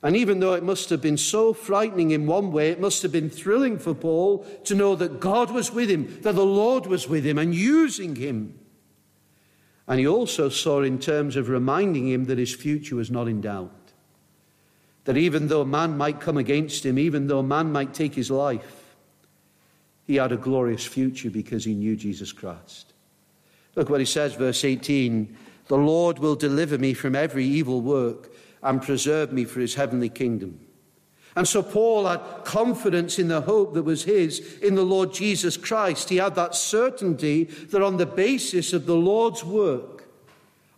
And 0.02 0.16
even 0.16 0.40
though 0.40 0.54
it 0.54 0.64
must 0.64 0.90
have 0.90 1.00
been 1.00 1.16
so 1.16 1.54
frightening 1.54 2.10
in 2.10 2.26
one 2.26 2.52
way, 2.52 2.70
it 2.70 2.80
must 2.80 3.02
have 3.02 3.12
been 3.12 3.30
thrilling 3.30 3.78
for 3.78 3.94
Paul 3.94 4.44
to 4.64 4.74
know 4.74 4.96
that 4.96 5.20
God 5.20 5.50
was 5.50 5.72
with 5.72 5.88
him, 5.88 6.20
that 6.22 6.34
the 6.34 6.44
Lord 6.44 6.86
was 6.86 7.08
with 7.08 7.24
him 7.24 7.38
and 7.38 7.54
using 7.54 8.16
him. 8.16 8.58
And 9.86 10.00
he 10.00 10.06
also 10.06 10.48
saw 10.48 10.82
in 10.82 10.98
terms 10.98 11.36
of 11.36 11.48
reminding 11.48 12.08
him 12.08 12.24
that 12.24 12.38
his 12.38 12.54
future 12.54 12.96
was 12.96 13.10
not 13.10 13.28
in 13.28 13.40
doubt. 13.40 13.83
That 15.04 15.16
even 15.16 15.48
though 15.48 15.64
man 15.64 15.96
might 15.96 16.20
come 16.20 16.38
against 16.38 16.84
him, 16.86 16.98
even 16.98 17.26
though 17.26 17.42
man 17.42 17.70
might 17.72 17.92
take 17.92 18.14
his 18.14 18.30
life, 18.30 18.96
he 20.06 20.16
had 20.16 20.32
a 20.32 20.36
glorious 20.36 20.84
future 20.84 21.30
because 21.30 21.64
he 21.64 21.74
knew 21.74 21.96
Jesus 21.96 22.32
Christ. 22.32 22.92
Look 23.74 23.90
what 23.90 24.00
he 24.00 24.06
says, 24.06 24.34
verse 24.34 24.64
18 24.64 25.36
The 25.68 25.76
Lord 25.76 26.18
will 26.18 26.36
deliver 26.36 26.78
me 26.78 26.94
from 26.94 27.14
every 27.14 27.44
evil 27.44 27.80
work 27.80 28.32
and 28.62 28.82
preserve 28.82 29.32
me 29.32 29.44
for 29.44 29.60
his 29.60 29.74
heavenly 29.74 30.08
kingdom. 30.08 30.60
And 31.36 31.48
so 31.48 31.62
Paul 31.62 32.06
had 32.06 32.20
confidence 32.44 33.18
in 33.18 33.28
the 33.28 33.40
hope 33.40 33.74
that 33.74 33.82
was 33.82 34.04
his 34.04 34.58
in 34.62 34.76
the 34.76 34.84
Lord 34.84 35.12
Jesus 35.12 35.56
Christ. 35.56 36.08
He 36.08 36.16
had 36.16 36.36
that 36.36 36.54
certainty 36.54 37.44
that 37.44 37.82
on 37.82 37.96
the 37.96 38.06
basis 38.06 38.72
of 38.72 38.86
the 38.86 38.96
Lord's 38.96 39.44
work, 39.44 39.93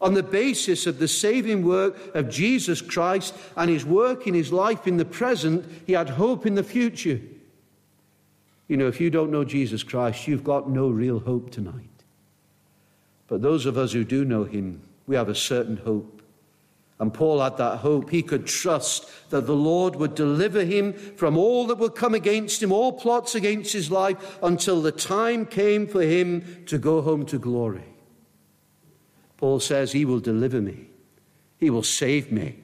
on 0.00 0.14
the 0.14 0.22
basis 0.22 0.86
of 0.86 0.98
the 0.98 1.08
saving 1.08 1.64
work 1.64 2.14
of 2.14 2.28
Jesus 2.28 2.82
Christ 2.82 3.34
and 3.56 3.70
his 3.70 3.84
work 3.84 4.26
in 4.26 4.34
his 4.34 4.52
life 4.52 4.86
in 4.86 4.98
the 4.98 5.04
present, 5.04 5.64
he 5.86 5.94
had 5.94 6.10
hope 6.10 6.44
in 6.44 6.54
the 6.54 6.62
future. 6.62 7.20
You 8.68 8.76
know, 8.76 8.88
if 8.88 9.00
you 9.00 9.10
don't 9.10 9.30
know 9.30 9.44
Jesus 9.44 9.82
Christ, 9.82 10.26
you've 10.26 10.44
got 10.44 10.68
no 10.68 10.88
real 10.88 11.20
hope 11.20 11.50
tonight. 11.50 11.88
But 13.28 13.42
those 13.42 13.66
of 13.66 13.78
us 13.78 13.92
who 13.92 14.04
do 14.04 14.24
know 14.24 14.44
him, 14.44 14.82
we 15.06 15.16
have 15.16 15.28
a 15.28 15.34
certain 15.34 15.78
hope. 15.78 16.22
And 16.98 17.12
Paul 17.12 17.40
had 17.40 17.58
that 17.58 17.78
hope. 17.78 18.10
He 18.10 18.22
could 18.22 18.46
trust 18.46 19.10
that 19.30 19.46
the 19.46 19.56
Lord 19.56 19.96
would 19.96 20.14
deliver 20.14 20.64
him 20.64 20.92
from 20.92 21.36
all 21.36 21.66
that 21.66 21.78
would 21.78 21.94
come 21.94 22.14
against 22.14 22.62
him, 22.62 22.72
all 22.72 22.92
plots 22.92 23.34
against 23.34 23.72
his 23.72 23.90
life, 23.90 24.38
until 24.42 24.80
the 24.80 24.92
time 24.92 25.44
came 25.44 25.86
for 25.86 26.02
him 26.02 26.64
to 26.66 26.78
go 26.78 27.02
home 27.02 27.26
to 27.26 27.38
glory. 27.38 27.95
Paul 29.36 29.60
says, 29.60 29.92
He 29.92 30.04
will 30.04 30.20
deliver 30.20 30.60
me, 30.60 30.86
He 31.58 31.70
will 31.70 31.82
save 31.82 32.32
me. 32.32 32.56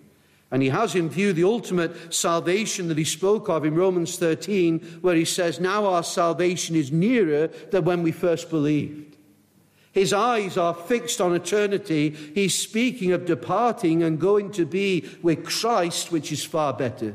And 0.52 0.62
he 0.62 0.68
has 0.68 0.94
in 0.94 1.08
view 1.08 1.32
the 1.32 1.44
ultimate 1.44 2.12
salvation 2.12 2.88
that 2.88 2.98
he 2.98 3.04
spoke 3.04 3.48
of 3.48 3.64
in 3.64 3.74
Romans 3.74 4.18
13, 4.18 4.98
where 5.00 5.16
he 5.16 5.24
says, 5.24 5.58
Now 5.58 5.86
our 5.86 6.02
salvation 6.02 6.76
is 6.76 6.92
nearer 6.92 7.46
than 7.46 7.86
when 7.86 8.02
we 8.02 8.12
first 8.12 8.50
believed. 8.50 9.16
His 9.92 10.12
eyes 10.12 10.58
are 10.58 10.74
fixed 10.74 11.22
on 11.22 11.34
eternity. 11.34 12.10
He's 12.34 12.54
speaking 12.54 13.12
of 13.12 13.24
departing 13.24 14.02
and 14.02 14.20
going 14.20 14.52
to 14.52 14.66
be 14.66 15.08
with 15.22 15.46
Christ, 15.46 16.12
which 16.12 16.30
is 16.30 16.44
far 16.44 16.74
better. 16.74 17.14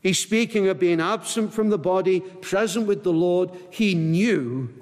He's 0.00 0.20
speaking 0.20 0.68
of 0.68 0.78
being 0.78 1.00
absent 1.00 1.52
from 1.52 1.70
the 1.70 1.78
body, 1.78 2.20
present 2.20 2.86
with 2.86 3.02
the 3.02 3.12
Lord. 3.12 3.50
He 3.70 3.96
knew 3.96 4.72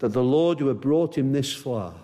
that 0.00 0.12
the 0.12 0.22
Lord 0.22 0.58
who 0.58 0.68
had 0.68 0.80
brought 0.80 1.16
him 1.16 1.32
this 1.32 1.54
far 1.54 1.94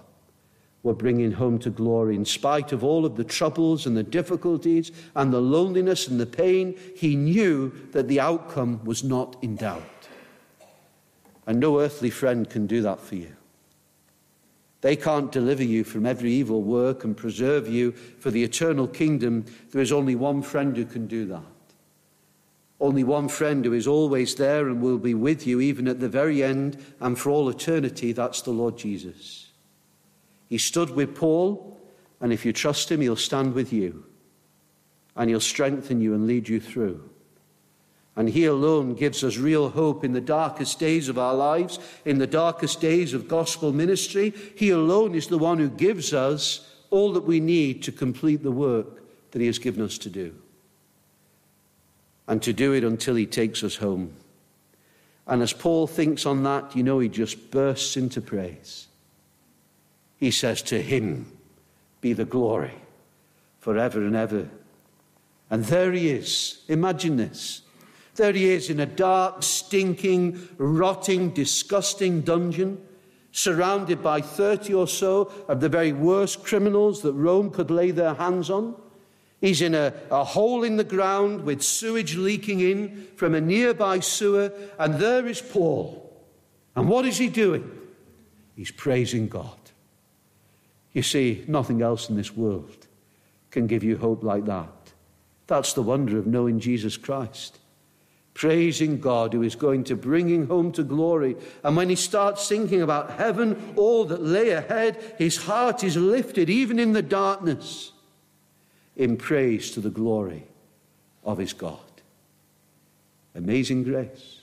would 0.85 0.99
bring 0.99 1.19
him 1.19 1.33
home 1.33 1.59
to 1.59 1.71
glory. 1.71 2.15
In 2.15 2.25
spite 2.25 2.71
of 2.71 2.85
all 2.85 3.05
of 3.05 3.17
the 3.17 3.25
troubles 3.25 3.87
and 3.87 3.97
the 3.97 4.03
difficulties 4.03 4.93
and 5.17 5.33
the 5.33 5.41
loneliness 5.41 6.07
and 6.07 6.21
the 6.21 6.27
pain, 6.27 6.79
he 6.95 7.17
knew 7.17 7.73
that 7.91 8.07
the 8.07 8.21
outcome 8.21 8.85
was 8.85 9.03
not 9.03 9.37
in 9.43 9.57
doubt. 9.57 9.83
And 11.47 11.59
no 11.59 11.81
earthly 11.81 12.11
friend 12.11 12.49
can 12.49 12.67
do 12.67 12.83
that 12.83 13.01
for 13.01 13.17
you. 13.17 13.35
They 14.83 14.97
can't 14.97 15.33
deliver 15.33 15.65
you 15.65 15.83
from 15.83 16.05
every 16.05 16.31
evil 16.31 16.61
work 16.61 17.05
and 17.05 17.17
preserve 17.17 17.67
you 17.67 17.93
for 17.93 18.31
the 18.31 18.45
eternal 18.45 18.87
kingdom. 18.87 19.47
There 19.71 19.81
is 19.81 19.93
only 19.93 20.15
one 20.15 20.43
friend 20.43 20.77
who 20.77 20.85
can 20.85 21.07
do 21.07 21.25
that. 21.27 21.43
Only 22.79 23.05
one 23.05 23.29
friend 23.29 23.65
who 23.65 23.73
is 23.73 23.87
always 23.87 24.35
there 24.35 24.69
and 24.69 24.83
will 24.83 24.99
be 24.99 25.15
with 25.15 25.47
you 25.47 25.63
even 25.63 25.89
at 25.89 26.01
the 26.01 26.09
very 26.11 26.43
end 26.43 26.77
and 27.01 27.19
for 27.19 27.31
all 27.31 27.49
eternity. 27.49 28.13
That's 28.13 28.43
the 28.43 28.51
Lord 28.51 28.77
Jesus. 28.77 29.44
He 30.49 30.59
stood 30.59 30.91
with 30.91 31.15
Paul, 31.15 31.79
and 32.21 32.33
if 32.33 32.45
you 32.45 32.53
trust 32.53 32.91
him, 32.91 33.01
he'll 33.01 33.17
stand 33.17 33.55
with 33.55 33.73
you 33.73 34.05
and 35.17 35.31
he'll 35.31 35.41
strengthen 35.41 36.01
you 36.01 36.15
and 36.15 36.27
lead 36.27 36.49
you 36.49 36.61
through. 36.61 37.09
And 38.17 38.29
He 38.29 38.45
alone 38.45 38.95
gives 38.95 39.25
us 39.25 39.37
real 39.37 39.71
hope 39.71 40.05
in 40.05 40.13
the 40.13 40.21
darkest 40.21 40.79
days 40.79 41.09
of 41.09 41.19
our 41.19 41.35
lives, 41.35 41.79
in 42.05 42.19
the 42.19 42.27
darkest 42.27 42.81
days 42.81 43.13
of 43.13 43.29
gospel 43.29 43.73
ministry. 43.73 44.33
He 44.55 44.71
alone 44.71 45.15
is 45.15 45.27
the 45.27 45.39
one 45.39 45.59
who 45.59 45.69
gives 45.69 46.15
us 46.15 46.69
all 46.91 47.13
that 47.15 47.25
we 47.25 47.41
need 47.41 47.83
to 47.85 47.93
complete 47.93 48.43
the 48.43 48.53
work 48.53 49.03
that 49.33 49.41
He 49.41 49.47
has 49.47 49.59
given 49.59 49.83
us 49.83 49.99
to 49.99 50.11
do. 50.11 50.35
And 52.29 52.41
to 52.43 52.53
do 52.53 52.73
it 52.73 52.85
until 52.85 53.17
He 53.17 53.27
takes 53.27 53.65
us 53.65 53.77
home. 53.77 54.15
And 55.27 55.43
as 55.43 55.53
Paul 55.53 55.87
thinks 55.87 56.25
on 56.25 56.45
that, 56.45 56.77
you 56.77 56.83
know, 56.83 56.99
he 56.99 57.09
just 57.09 57.51
bursts 57.51 57.97
into 57.97 58.21
praise. 58.21 58.89
He 60.19 60.31
says, 60.31 60.63
To 60.63 60.81
Him 60.81 61.33
be 62.01 62.13
the 62.13 62.25
glory 62.25 62.75
forever 63.59 64.05
and 64.05 64.17
ever. 64.17 64.49
And 65.51 65.65
there 65.65 65.93
He 65.93 66.11
is. 66.11 66.63
Imagine 66.69 67.17
this 67.17 67.63
there 68.17 68.33
he 68.33 68.51
is 68.51 68.71
in 68.71 68.81
a 68.81 68.87
dark, 68.87 69.43
stinking, 69.43 70.49
rotting, 70.57 71.31
disgusting 71.31 72.21
dungeon, 72.21 72.81
surrounded 73.33 74.03
by 74.03 74.21
30 74.21 74.73
or 74.75 74.87
so 74.87 75.33
of 75.49 75.61
the 75.61 75.69
very 75.69 75.93
worst 75.93 76.45
criminals 76.45 77.03
that 77.03 77.13
Rome 77.13 77.51
could 77.51 77.71
lay 77.71 77.91
their 77.91 78.15
hands 78.15 78.51
on. 78.51 78.77
He's 79.41 79.61
in 79.61 79.75
a, 79.75 79.93
a 80.11 80.23
hole 80.23 80.63
in 80.63 80.77
the 80.77 80.85
ground 80.85 81.43
with 81.45 81.63
sewage 81.63 82.17
leaking 82.17 82.61
in 82.61 83.09
from 83.17 83.35
a 83.35 83.41
nearby 83.41 83.99
sewer, 84.01 84.53
and 84.79 84.95
there 84.95 85.27
is 85.27 85.43
Paul. 85.43 86.01
And 86.77 86.89
what 86.89 87.05
is 87.05 87.19
he 87.19 87.29
doing? 87.29 87.69
He's 88.55 88.71
praising 88.71 89.29
God. 89.29 89.59
You 90.95 91.03
see, 91.03 91.45
nothing 91.47 91.83
else 91.83 92.09
in 92.09 92.17
this 92.17 92.35
world 92.35 92.87
can 93.51 93.67
give 93.67 93.85
you 93.85 93.99
hope 93.99 94.25
like 94.25 94.47
that. 94.47 94.93
That's 95.47 95.75
the 95.75 95.83
wonder 95.83 96.17
of 96.17 96.27
knowing 96.27 96.59
Jesus 96.59 96.97
Christ 96.97 97.59
praising 98.35 99.01
God 99.01 99.33
who 99.33 99.43
is 99.43 99.55
going 99.55 99.85
to 99.85 99.97
bring 99.97 100.29
him 100.29 100.49
home 100.49 100.73
to 100.73 100.83
glory. 100.83 101.37
And 101.63 101.77
when 101.77 101.89
he 101.89 101.95
starts 101.95 102.49
thinking 102.49 102.83
about 102.83 103.13
heaven, 103.13 103.75
all 103.77 104.05
that 104.07 104.23
lay 104.23 104.51
ahead, 104.51 105.15
his 105.17 105.37
heart 105.37 105.85
is 105.85 105.97
lifted, 105.97 106.51
even 106.51 106.79
in 106.79 106.93
the 106.93 107.03
darkness, 107.03 107.93
in 108.97 109.17
praise 109.17 109.71
to 109.71 109.81
the 109.81 109.91
glory 109.91 110.47
of 111.23 111.39
his 111.39 111.53
God. 111.53 111.79
Amazing 113.37 113.85
grace. 113.85 114.41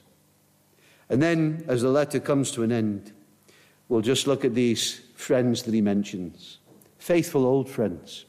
And 1.09 1.21
then, 1.21 1.65
as 1.67 1.81
the 1.81 1.89
letter 1.89 2.21
comes 2.21 2.51
to 2.51 2.63
an 2.63 2.71
end, 2.71 3.11
we'll 3.89 4.01
just 4.01 4.25
look 4.25 4.45
at 4.45 4.55
these 4.55 5.01
friends 5.21 5.63
that 5.63 5.73
he 5.73 5.81
mentions 5.81 6.59
faithful 7.01 7.45
old 7.45 7.67
friends. 7.67 8.25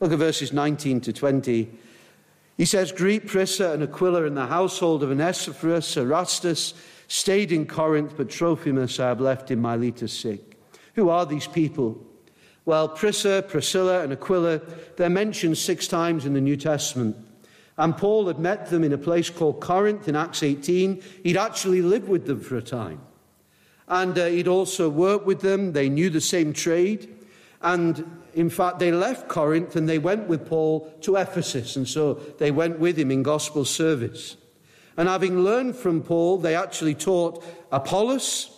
Look 0.00 0.12
at 0.12 0.18
verses 0.18 0.52
19 0.52 1.00
to 1.02 1.12
20. 1.12 1.70
He 2.56 2.64
says, 2.64 2.90
Greet 2.90 3.26
Prisca 3.26 3.72
and 3.72 3.82
Aquila 3.82 4.24
in 4.24 4.34
the 4.34 4.46
household 4.46 5.02
of 5.02 5.10
Onesiphorus, 5.10 5.96
Erastus, 5.96 6.74
stayed 7.08 7.52
in 7.52 7.66
Corinth, 7.66 8.14
but 8.16 8.28
Trophimus 8.28 8.98
I 8.98 9.08
have 9.08 9.20
left 9.20 9.50
in 9.50 9.60
Miletus 9.60 10.12
sick. 10.12 10.58
Who 10.96 11.08
are 11.08 11.24
these 11.24 11.46
people? 11.46 12.04
Well, 12.64 12.88
Prisca, 12.88 13.44
Priscilla, 13.46 14.02
and 14.02 14.12
Aquila, 14.12 14.60
they're 14.96 15.08
mentioned 15.08 15.56
six 15.56 15.86
times 15.86 16.26
in 16.26 16.34
the 16.34 16.40
New 16.40 16.56
Testament. 16.56 17.16
And 17.78 17.96
Paul 17.96 18.26
had 18.26 18.40
met 18.40 18.70
them 18.70 18.82
in 18.82 18.92
a 18.92 18.98
place 18.98 19.30
called 19.30 19.60
Corinth 19.60 20.08
in 20.08 20.16
Acts 20.16 20.42
18. 20.42 21.00
He'd 21.22 21.36
actually 21.36 21.82
lived 21.82 22.08
with 22.08 22.26
them 22.26 22.40
for 22.40 22.56
a 22.56 22.62
time. 22.62 23.00
And 23.88 24.18
uh, 24.18 24.26
he'd 24.26 24.48
also 24.48 24.88
worked 24.88 25.26
with 25.26 25.40
them. 25.40 25.72
They 25.72 25.88
knew 25.88 26.10
the 26.10 26.20
same 26.20 26.52
trade. 26.52 27.08
And 27.62 28.20
in 28.34 28.50
fact, 28.50 28.78
they 28.78 28.92
left 28.92 29.28
Corinth 29.28 29.76
and 29.76 29.88
they 29.88 29.98
went 29.98 30.28
with 30.28 30.46
Paul 30.46 30.92
to 31.02 31.16
Ephesus. 31.16 31.76
And 31.76 31.88
so 31.88 32.14
they 32.38 32.50
went 32.50 32.78
with 32.78 32.98
him 32.98 33.10
in 33.10 33.22
gospel 33.22 33.64
service. 33.64 34.36
And 34.96 35.08
having 35.08 35.40
learned 35.40 35.76
from 35.76 36.02
Paul, 36.02 36.38
they 36.38 36.54
actually 36.54 36.94
taught 36.94 37.44
Apollos. 37.70 38.50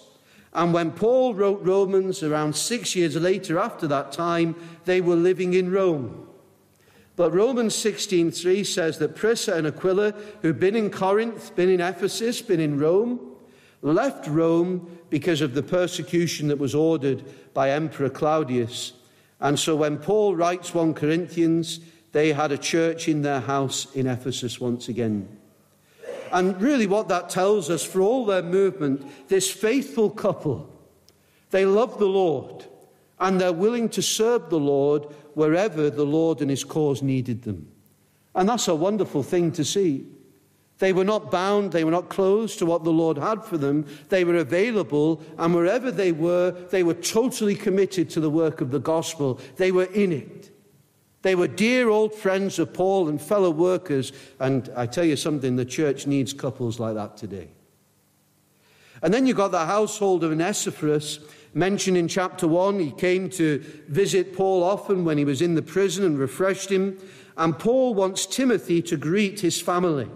And 0.53 0.73
when 0.73 0.93
Paul 0.93 1.35
wrote 1.35 1.61
Romans 1.63 2.23
around 2.23 2.57
six 2.57 2.97
years 2.97 3.17
later, 3.17 3.59
after 3.59 3.87
that 3.89 4.13
time, 4.13 4.57
they 4.85 5.01
were 5.01 5.17
living 5.17 5.55
in 5.55 5.71
Rome. 5.71 6.29
But 7.17 7.35
Romans 7.35 7.75
16:3 7.75 8.63
says 8.63 8.99
that 8.99 9.17
Prisca 9.17 9.55
and 9.55 9.67
Aquila, 9.67 10.15
who'd 10.43 10.61
been 10.61 10.77
in 10.77 10.91
Corinth, 10.91 11.55
been 11.57 11.69
in 11.69 11.81
Ephesus, 11.81 12.41
been 12.41 12.61
in 12.61 12.79
Rome, 12.79 13.19
left 13.83 14.27
Rome 14.27 14.99
because 15.11 15.41
of 15.41 15.55
the 15.55 15.63
persecution 15.63 16.49
that 16.49 16.59
was 16.59 16.75
ordered 16.75 17.25
by 17.55 17.71
Emperor 17.71 18.11
Claudius. 18.11 18.93
And 19.41 19.59
so 19.59 19.77
when 19.77 19.99
Paul 19.99 20.35
writes 20.35 20.75
1 20.75 20.95
Corinthians, 20.95 21.81
they 22.13 22.33
had 22.33 22.53
a 22.53 22.59
church 22.59 23.09
in 23.09 23.23
their 23.23 23.41
house 23.41 23.95
in 23.95 24.07
Ephesus 24.07 24.61
once 24.61 24.89
again. 24.89 25.29
And 26.33 26.61
really, 26.61 26.87
what 26.87 27.09
that 27.09 27.31
tells 27.31 27.71
us 27.71 27.85
for 27.85 28.01
all 28.01 28.27
their 28.27 28.43
movement, 28.43 29.07
this 29.29 29.51
faithful 29.51 30.11
couple, 30.11 30.69
they 31.51 31.65
love 31.65 31.99
the 31.99 32.07
Lord 32.07 32.67
and 33.21 33.41
they're 33.41 33.53
willing 33.53 33.89
to 33.91 34.03
serve 34.03 34.51
the 34.51 34.59
Lord 34.59 35.05
wherever 35.35 35.91
the 35.91 36.05
Lord 36.05 36.41
and 36.41 36.51
his 36.51 36.65
cause 36.65 37.03
needed 37.03 37.43
them. 37.43 37.71
And 38.35 38.49
that's 38.49 38.69
a 38.69 38.75
wonderful 38.75 39.23
thing 39.23 39.53
to 39.53 39.65
see. 39.65 40.07
They 40.79 40.93
were 40.93 41.05
not 41.05 41.31
bound, 41.31 41.73
they 41.73 41.83
were 41.83 41.91
not 41.91 42.09
closed 42.09 42.59
to 42.61 42.67
what 42.67 42.85
the 42.85 42.93
Lord 42.93 43.19
had 43.19 43.45
for 43.45 43.59
them. 43.59 43.85
They 44.11 44.25
were 44.25 44.37
available, 44.37 45.21
and 45.37 45.55
wherever 45.55 45.91
they 45.91 46.13
were, 46.13 46.53
they 46.71 46.85
were 46.85 46.95
totally 46.95 47.57
committed 47.57 48.09
to 48.11 48.21
the 48.21 48.31
work 48.31 48.61
of 48.61 48.71
the 48.71 48.79
gospel. 48.79 49.41
They 49.57 49.73
were 49.73 49.87
in 49.87 50.13
it. 50.13 50.51
They 51.23 51.35
were 51.35 51.49
dear 51.49 51.89
old 51.89 52.15
friends 52.15 52.61
of 52.61 52.73
Paul 52.73 53.09
and 53.09 53.21
fellow 53.21 53.51
workers, 53.51 54.13
and 54.39 54.71
I 54.77 54.87
tell 54.87 55.05
you 55.05 55.17
something, 55.17 55.57
the 55.57 55.65
church 55.65 56.07
needs 56.07 56.33
couples 56.33 56.79
like 56.79 56.95
that 56.95 57.17
today. 57.17 57.49
And 59.03 59.13
then 59.13 59.27
you 59.27 59.35
got 59.35 59.51
the 59.51 59.67
household 59.67 60.23
of 60.23 60.31
Onesiphorus 60.31 61.19
mentioned 61.55 61.97
in 61.97 62.07
chapter 62.07 62.47
1. 62.47 62.79
He 62.79 62.91
came 62.93 63.31
to 63.31 63.59
visit 63.89 64.37
Paul 64.37 64.63
often 64.63 65.05
when 65.05 65.19
he 65.19 65.25
was 65.25 65.43
in 65.43 65.55
the 65.55 65.63
prison 65.63 66.05
and 66.05 66.19
refreshed 66.19 66.71
him. 66.71 66.99
And 67.37 67.59
Paul 67.59 67.95
wants 67.95 68.27
Timothy 68.27 68.83
to 68.83 68.97
greet 68.97 69.41
his 69.41 69.61
family 69.61 70.09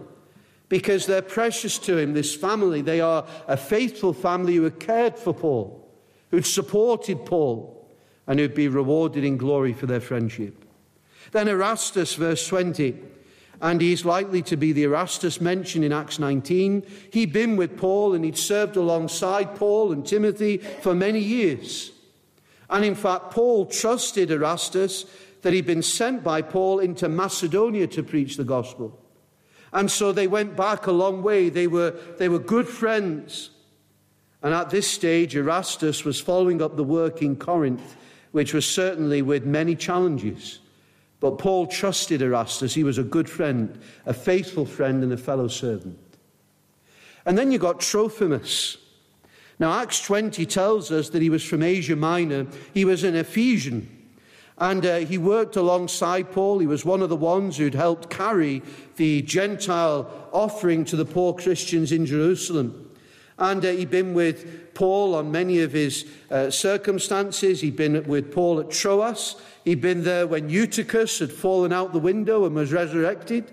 because 0.73 1.05
they're 1.05 1.21
precious 1.21 1.77
to 1.77 1.99
him, 1.99 2.15
this 2.15 2.35
family. 2.35 2.81
They 2.81 3.03
are 3.03 3.27
a 3.47 3.59
faithful 3.59 4.15
family 4.15 4.57
who 4.57 4.63
had 4.63 4.81
cared 4.81 5.19
for 5.19 5.35
Paul, 5.35 5.87
who'd 6.31 6.47
supported 6.47 7.27
Paul, 7.27 7.87
and 8.27 8.41
who'd 8.41 8.55
be 8.55 8.69
rewarded 8.69 9.23
in 9.23 9.37
glory 9.37 9.75
for 9.75 9.85
their 9.85 10.01
friendship. 10.01 10.65
Then 11.33 11.49
Erastus, 11.49 12.15
verse 12.15 12.49
20, 12.49 12.99
and 13.61 13.83
he's 13.83 14.07
likely 14.07 14.41
to 14.41 14.57
be 14.57 14.73
the 14.73 14.85
Erastus 14.85 15.43
mentioned 15.43 15.85
in 15.85 15.93
Acts 15.93 16.19
19. 16.19 16.87
He'd 17.13 17.35
been 17.35 17.59
with 17.59 17.77
Paul 17.77 18.15
and 18.15 18.25
he'd 18.25 18.39
served 18.39 18.77
alongside 18.77 19.55
Paul 19.57 19.93
and 19.93 20.07
Timothy 20.07 20.57
for 20.57 20.95
many 20.95 21.21
years. 21.21 21.93
And 22.71 22.83
in 22.83 22.95
fact, 22.95 23.31
Paul 23.33 23.67
trusted 23.67 24.31
Erastus 24.31 25.05
that 25.43 25.53
he'd 25.53 25.67
been 25.67 25.83
sent 25.83 26.25
by 26.25 26.41
Paul 26.41 26.79
into 26.79 27.11
Macedonia 27.11 27.89
to 27.89 28.03
preach 28.03 28.39
the 28.39 28.45
gospel. 28.45 29.02
And 29.73 29.91
so 29.91 30.13
they 30.13 30.27
went 30.27 30.57
back 30.57 30.87
a 30.87 30.93
long 30.93 31.23
way. 31.23 31.49
They 31.49 31.67
were, 31.67 31.95
they 32.19 32.29
were 32.29 32.39
good 32.39 32.69
friends. 32.69 33.51
And 34.43 34.53
at 34.53 34.71
this 34.71 34.91
stage, 34.91 35.37
Erastus 35.37 36.05
was 36.05 36.21
following 36.21 36.61
up 36.61 36.77
the 36.77 36.85
work 36.85 37.23
in 37.23 37.37
Corinth, 37.37 37.97
which 38.33 38.53
was 38.53 38.69
certainly 38.69 39.23
with 39.23 39.47
many 39.47 39.75
challenges. 39.75 40.59
But 41.21 41.39
Paul 41.39 41.69
trusted 41.69 42.21
Erastus. 42.21 42.75
He 42.75 42.85
was 42.85 42.99
a 42.99 43.05
good 43.05 43.31
friend, 43.31 43.81
a 44.05 44.13
faithful 44.13 44.67
friend, 44.67 45.03
and 45.05 45.13
a 45.13 45.17
fellow 45.17 45.49
servant. 45.49 45.99
And 47.25 47.39
then 47.39 47.53
you 47.53 47.59
got 47.59 47.81
Trophimus. 47.81 48.79
Now, 49.61 49.81
Acts 49.81 50.03
20 50.03 50.45
tells 50.47 50.91
us 50.91 51.11
that 51.11 51.23
he 51.23 51.31
was 51.31 51.45
from 51.45 51.63
Asia 51.63 51.95
Minor. 51.95 52.49
He 52.75 52.85
was 52.85 53.05
an 53.05 53.15
Ephesian. 53.15 54.02
And 54.59 54.85
uh, 54.85 54.99
he 54.99 55.19
worked 55.19 55.57
alongside 55.57 56.31
Paul. 56.33 56.59
He 56.59 56.67
was 56.67 56.85
one 56.85 57.03
of 57.03 57.09
the 57.09 57.17
ones 57.17 57.57
who'd 57.57 57.75
helped 57.75 58.11
carry 58.11 58.63
the 58.97 59.23
Gentile 59.23 60.29
offering 60.33 60.85
to 60.87 60.97
the 60.97 61.05
poor 61.05 61.35
Christians 61.35 61.91
in 61.91 62.07
Jerusalem. 62.07 62.91
And 63.39 63.65
uh, 63.65 63.71
he'd 63.71 63.91
been 63.91 64.15
with 64.15 64.75
Paul 64.75 65.15
on 65.15 65.33
many 65.33 65.61
of 65.61 65.73
his 65.73 66.07
uh, 66.31 66.51
circumstances. 66.51 67.61
He'd 67.61 67.77
been 67.77 68.05
with 68.07 68.33
Paul 68.33 68.61
at 68.61 68.71
Troas. 68.71 69.37
He'd 69.65 69.81
been 69.81 70.05
there 70.05 70.27
when 70.27 70.49
Eutychus 70.49 71.19
had 71.19 71.33
fallen 71.33 71.73
out 71.73 71.93
the 71.93 71.99
window 71.99 72.45
and 72.45 72.55
was 72.55 72.73
resurrected. 72.73 73.51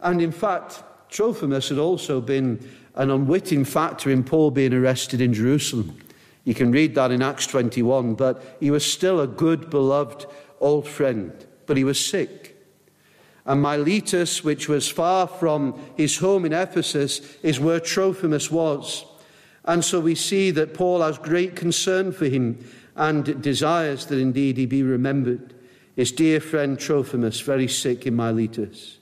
And 0.00 0.22
in 0.22 0.32
fact, 0.32 0.82
Trophimus 1.10 1.68
had 1.68 1.78
also 1.78 2.20
been 2.20 2.68
an 2.94 3.10
unwitting 3.10 3.64
factor 3.64 4.10
in 4.10 4.24
Paul 4.24 4.50
being 4.50 4.74
arrested 4.74 5.20
in 5.20 5.32
Jerusalem. 5.32 5.96
You 6.48 6.54
can 6.54 6.72
read 6.72 6.94
that 6.94 7.10
in 7.10 7.20
Acts 7.20 7.46
21, 7.46 8.14
but 8.14 8.56
he 8.58 8.70
was 8.70 8.90
still 8.90 9.20
a 9.20 9.26
good, 9.26 9.68
beloved 9.68 10.24
old 10.60 10.88
friend, 10.88 11.30
but 11.66 11.76
he 11.76 11.84
was 11.84 12.02
sick. 12.02 12.56
And 13.44 13.60
Miletus, 13.60 14.42
which 14.42 14.66
was 14.66 14.88
far 14.88 15.26
from 15.26 15.78
his 15.94 16.16
home 16.16 16.46
in 16.46 16.54
Ephesus, 16.54 17.36
is 17.42 17.60
where 17.60 17.80
Trophimus 17.80 18.50
was. 18.50 19.04
And 19.66 19.84
so 19.84 20.00
we 20.00 20.14
see 20.14 20.50
that 20.52 20.72
Paul 20.72 21.02
has 21.02 21.18
great 21.18 21.54
concern 21.54 22.12
for 22.12 22.24
him 22.24 22.64
and 22.96 23.42
desires 23.42 24.06
that 24.06 24.18
indeed 24.18 24.56
he 24.56 24.64
be 24.64 24.82
remembered. 24.82 25.52
His 25.96 26.12
dear 26.12 26.40
friend 26.40 26.78
Trophimus, 26.78 27.42
very 27.42 27.68
sick 27.68 28.06
in 28.06 28.16
Miletus. 28.16 28.97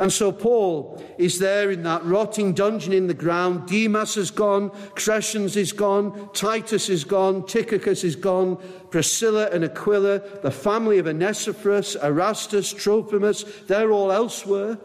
And 0.00 0.12
so 0.12 0.30
Paul 0.30 1.02
is 1.18 1.40
there 1.40 1.72
in 1.72 1.82
that 1.82 2.04
rotting 2.04 2.52
dungeon 2.52 2.92
in 2.92 3.08
the 3.08 3.14
ground. 3.14 3.66
Demas 3.66 4.16
is 4.16 4.30
gone, 4.30 4.70
Crescens 4.94 5.56
is 5.56 5.72
gone, 5.72 6.30
Titus 6.32 6.88
is 6.88 7.02
gone, 7.02 7.44
Tychicus 7.46 8.04
is 8.04 8.14
gone, 8.14 8.56
Priscilla 8.90 9.48
and 9.50 9.64
Aquila, 9.64 10.20
the 10.42 10.52
family 10.52 10.98
of 10.98 11.08
Onesiphorus, 11.08 11.96
Erastus, 11.96 12.72
Trophimus, 12.72 13.66
they're 13.66 13.90
all 13.90 14.12
elsewhere. 14.12 14.78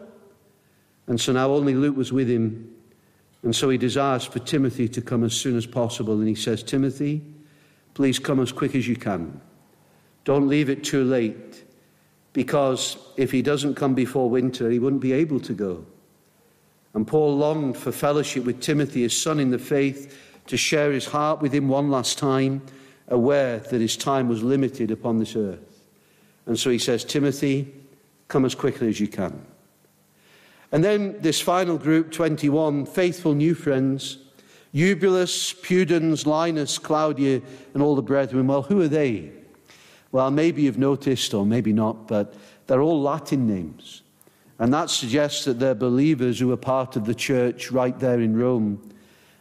And 1.06 1.20
so 1.20 1.32
now 1.32 1.50
only 1.52 1.74
Luke 1.74 1.96
was 1.96 2.12
with 2.12 2.28
him. 2.28 2.74
And 3.44 3.54
so 3.54 3.68
he 3.68 3.78
desires 3.78 4.24
for 4.24 4.40
Timothy 4.40 4.88
to 4.88 5.02
come 5.02 5.22
as 5.22 5.34
soon 5.34 5.56
as 5.56 5.66
possible. 5.66 6.14
And 6.14 6.26
he 6.26 6.34
says, 6.34 6.62
Timothy, 6.62 7.22
please 7.92 8.18
come 8.18 8.40
as 8.40 8.50
quick 8.50 8.74
as 8.74 8.88
you 8.88 8.96
can. 8.96 9.40
Don't 10.24 10.48
leave 10.48 10.70
it 10.70 10.82
too 10.82 11.04
late 11.04 11.63
because 12.34 12.98
if 13.16 13.30
he 13.30 13.40
doesn't 13.40 13.76
come 13.76 13.94
before 13.94 14.28
winter, 14.28 14.68
he 14.68 14.78
wouldn't 14.78 15.00
be 15.00 15.12
able 15.12 15.40
to 15.40 15.54
go. 15.54 15.86
And 16.92 17.06
Paul 17.06 17.38
longed 17.38 17.78
for 17.78 17.90
fellowship 17.90 18.44
with 18.44 18.60
Timothy, 18.60 19.02
his 19.02 19.20
son 19.20 19.40
in 19.40 19.50
the 19.50 19.58
faith, 19.58 20.18
to 20.48 20.56
share 20.56 20.92
his 20.92 21.06
heart 21.06 21.40
with 21.40 21.54
him 21.54 21.68
one 21.68 21.90
last 21.90 22.18
time, 22.18 22.60
aware 23.08 23.58
that 23.58 23.80
his 23.80 23.96
time 23.96 24.28
was 24.28 24.42
limited 24.42 24.90
upon 24.90 25.18
this 25.18 25.36
earth. 25.36 25.82
And 26.46 26.58
so 26.58 26.70
he 26.70 26.78
says, 26.78 27.04
Timothy, 27.04 27.72
come 28.28 28.44
as 28.44 28.54
quickly 28.54 28.88
as 28.88 29.00
you 29.00 29.08
can. 29.08 29.40
And 30.72 30.82
then 30.82 31.20
this 31.20 31.40
final 31.40 31.78
group, 31.78 32.10
21, 32.10 32.86
faithful 32.86 33.34
new 33.34 33.54
friends, 33.54 34.18
Eubulus, 34.72 35.52
Pudens, 35.52 36.26
Linus, 36.26 36.78
Claudia, 36.78 37.40
and 37.74 37.82
all 37.82 37.94
the 37.94 38.02
brethren. 38.02 38.48
Well, 38.48 38.62
who 38.62 38.80
are 38.80 38.88
they? 38.88 39.30
Well, 40.14 40.30
maybe 40.30 40.62
you've 40.62 40.78
noticed, 40.78 41.34
or 41.34 41.44
maybe 41.44 41.72
not, 41.72 42.06
but 42.06 42.34
they're 42.68 42.80
all 42.80 43.02
Latin 43.02 43.48
names. 43.48 44.02
And 44.60 44.72
that 44.72 44.88
suggests 44.88 45.44
that 45.44 45.58
they're 45.58 45.74
believers 45.74 46.38
who 46.38 46.52
are 46.52 46.56
part 46.56 46.94
of 46.94 47.04
the 47.04 47.16
church 47.16 47.72
right 47.72 47.98
there 47.98 48.20
in 48.20 48.36
Rome. 48.36 48.94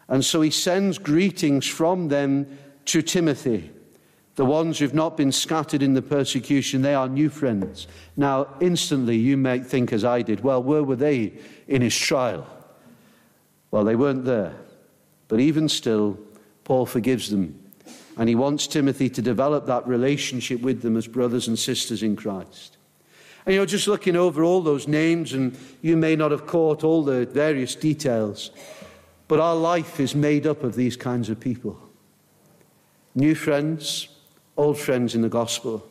And 0.08 0.26
so 0.26 0.42
he 0.42 0.50
sends 0.50 0.98
greetings 0.98 1.68
from 1.68 2.08
them 2.08 2.58
to 2.86 3.04
Timothy. 3.04 3.70
The 4.34 4.46
ones 4.46 4.80
who've 4.80 4.96
not 4.96 5.16
been 5.16 5.32
scattered 5.32 5.84
in 5.84 5.94
the 5.94 6.02
persecution, 6.02 6.82
they 6.82 6.96
are 6.96 7.08
new 7.08 7.30
friends. 7.30 7.86
Now, 8.18 8.48
instantly, 8.60 9.18
you 9.18 9.38
might 9.38 9.68
think, 9.68 9.94
as 9.94 10.04
I 10.04 10.24
did, 10.24 10.40
well, 10.40 10.64
where 10.64 10.84
were 10.84 10.96
they 10.96 11.34
in 11.68 11.84
his 11.84 11.96
trial? 11.96 12.48
Well, 13.70 13.84
they 13.84 13.96
weren't 13.96 14.26
there. 14.26 14.56
But 15.28 15.40
even 15.40 15.70
still, 15.70 16.18
Paul 16.64 16.88
forgives 16.88 17.30
them. 17.30 17.63
And 18.18 18.30
he 18.30 18.36
wants 18.36 18.68
Timothy 18.68 19.10
to 19.10 19.22
develop 19.22 19.66
that 19.66 19.88
relationship 19.88 20.62
with 20.62 20.82
them 20.82 20.98
as 20.98 21.08
brothers 21.08 21.48
and 21.48 21.58
sisters 21.58 22.04
in 22.04 22.16
Christ. 22.16 22.78
And 23.46 23.56
you're 23.56 23.66
just 23.66 23.88
looking 23.88 24.16
over 24.16 24.44
all 24.44 24.62
those 24.62 24.88
names, 24.88 25.34
and 25.34 25.58
you 25.82 25.98
may 25.98 26.16
not 26.16 26.32
have 26.32 26.46
caught 26.48 26.84
all 26.84 27.04
the 27.04 27.26
various 27.26 27.76
details, 27.76 28.52
but 29.28 29.40
our 29.40 29.56
life 29.56 30.00
is 30.00 30.16
made 30.16 30.48
up 30.48 30.64
of 30.64 30.76
these 30.76 30.96
kinds 30.96 31.30
of 31.30 31.40
people 31.40 31.80
new 33.16 33.36
friends, 33.36 34.08
old 34.58 34.78
friends 34.78 35.14
in 35.14 35.22
the 35.22 35.30
gospel, 35.30 35.88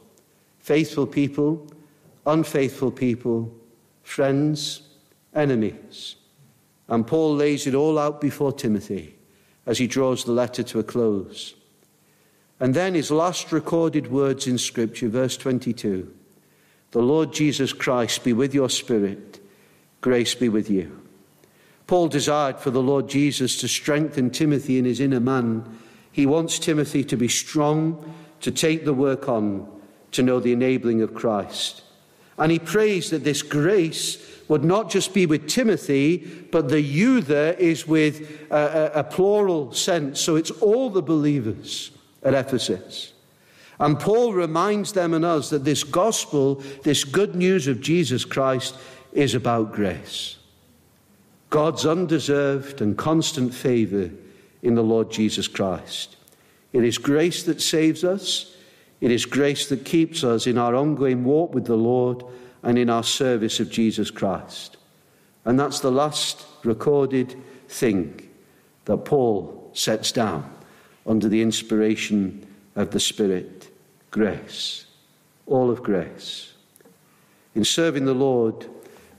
faithful 0.58 1.06
people, 1.06 1.66
unfaithful 2.26 2.90
people, 2.90 3.52
friends, 4.02 4.82
enemies. 5.34 6.16
And 6.88 7.06
Paul 7.06 7.36
lays 7.36 7.66
it 7.66 7.74
all 7.74 7.98
out 7.98 8.20
before 8.20 8.52
Timothy 8.52 9.14
as 9.66 9.78
he 9.78 9.86
draws 9.86 10.24
the 10.24 10.32
letter 10.32 10.62
to 10.64 10.80
a 10.80 10.82
close. 10.82 11.54
And 12.62 12.74
then 12.74 12.94
his 12.94 13.10
last 13.10 13.50
recorded 13.50 14.12
words 14.12 14.46
in 14.46 14.56
Scripture, 14.56 15.08
verse 15.08 15.36
22 15.36 16.14
the 16.92 17.02
Lord 17.02 17.32
Jesus 17.32 17.72
Christ 17.72 18.22
be 18.22 18.32
with 18.32 18.54
your 18.54 18.70
spirit. 18.70 19.40
Grace 20.00 20.34
be 20.34 20.48
with 20.48 20.70
you. 20.70 21.00
Paul 21.88 22.06
desired 22.06 22.60
for 22.60 22.70
the 22.70 22.82
Lord 22.82 23.08
Jesus 23.08 23.58
to 23.60 23.66
strengthen 23.66 24.30
Timothy 24.30 24.78
in 24.78 24.84
his 24.84 25.00
inner 25.00 25.18
man. 25.18 25.78
He 26.12 26.26
wants 26.26 26.58
Timothy 26.58 27.02
to 27.04 27.16
be 27.16 27.28
strong, 27.28 28.14
to 28.42 28.52
take 28.52 28.84
the 28.84 28.94
work 28.94 29.28
on, 29.28 29.66
to 30.12 30.22
know 30.22 30.38
the 30.38 30.52
enabling 30.52 31.02
of 31.02 31.14
Christ. 31.14 31.82
And 32.38 32.52
he 32.52 32.58
prays 32.58 33.10
that 33.10 33.24
this 33.24 33.42
grace 33.42 34.24
would 34.48 34.64
not 34.64 34.90
just 34.90 35.14
be 35.14 35.24
with 35.24 35.48
Timothy, 35.48 36.18
but 36.52 36.68
the 36.68 36.80
you 36.80 37.22
there 37.22 37.54
is 37.54 37.88
with 37.88 38.46
a, 38.50 38.92
a, 38.94 39.00
a 39.00 39.04
plural 39.04 39.72
sense. 39.72 40.20
So 40.20 40.36
it's 40.36 40.50
all 40.50 40.90
the 40.90 41.02
believers 41.02 41.90
at 42.22 42.34
Ephesus. 42.34 43.12
And 43.78 43.98
Paul 43.98 44.32
reminds 44.32 44.92
them 44.92 45.14
and 45.14 45.24
us 45.24 45.50
that 45.50 45.64
this 45.64 45.82
gospel, 45.82 46.56
this 46.82 47.04
good 47.04 47.34
news 47.34 47.66
of 47.66 47.80
Jesus 47.80 48.24
Christ, 48.24 48.76
is 49.12 49.34
about 49.34 49.72
grace. 49.72 50.36
God's 51.50 51.84
undeserved 51.84 52.80
and 52.80 52.96
constant 52.96 53.52
favor 53.52 54.10
in 54.62 54.74
the 54.74 54.82
Lord 54.84 55.10
Jesus 55.10 55.48
Christ. 55.48 56.16
It 56.72 56.84
is 56.84 56.96
grace 56.96 57.42
that 57.42 57.60
saves 57.60 58.04
us. 58.04 58.54
It 59.00 59.10
is 59.10 59.26
grace 59.26 59.68
that 59.68 59.84
keeps 59.84 60.22
us 60.22 60.46
in 60.46 60.56
our 60.56 60.74
ongoing 60.74 61.24
walk 61.24 61.52
with 61.52 61.66
the 61.66 61.76
Lord 61.76 62.24
and 62.62 62.78
in 62.78 62.88
our 62.88 63.02
service 63.02 63.58
of 63.58 63.68
Jesus 63.68 64.10
Christ. 64.10 64.76
And 65.44 65.58
that's 65.58 65.80
the 65.80 65.90
last 65.90 66.46
recorded 66.62 67.34
thing 67.68 68.28
that 68.84 68.98
Paul 68.98 69.70
sets 69.74 70.12
down 70.12 70.51
under 71.06 71.28
the 71.28 71.42
inspiration 71.42 72.46
of 72.76 72.90
the 72.90 73.00
Spirit 73.00 73.68
grace, 74.10 74.86
all 75.46 75.70
of 75.70 75.82
grace. 75.82 76.52
In 77.54 77.64
serving 77.64 78.04
the 78.04 78.14
Lord, 78.14 78.66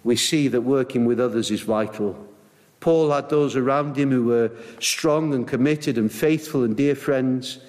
we 0.04 0.16
see 0.16 0.48
that 0.48 0.62
working 0.62 1.06
with 1.06 1.20
others 1.20 1.52
is 1.52 1.62
vital. 1.62 2.28
Paul 2.80 3.12
had 3.12 3.30
those 3.30 3.56
around 3.56 3.98
him 3.98 4.12
who 4.12 4.26
were 4.26 4.52
strong 4.80 5.34
and 5.34 5.48
committed 5.48 5.98
and 5.98 6.12
faithful 6.12 6.64
and 6.64 6.76
dear 6.76 6.96
friends. 6.96 7.60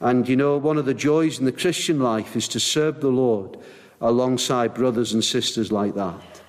And 0.00 0.28
you 0.28 0.36
know, 0.36 0.56
one 0.56 0.78
of 0.78 0.84
the 0.84 0.94
joys 0.94 1.38
in 1.38 1.44
the 1.44 1.52
Christian 1.52 2.00
life 2.00 2.34
is 2.34 2.48
to 2.48 2.60
serve 2.60 3.00
the 3.00 3.08
Lord 3.08 3.58
alongside 4.00 4.74
brothers 4.74 5.12
and 5.12 5.24
sisters 5.24 5.70
like 5.70 5.94
that. 5.94 6.42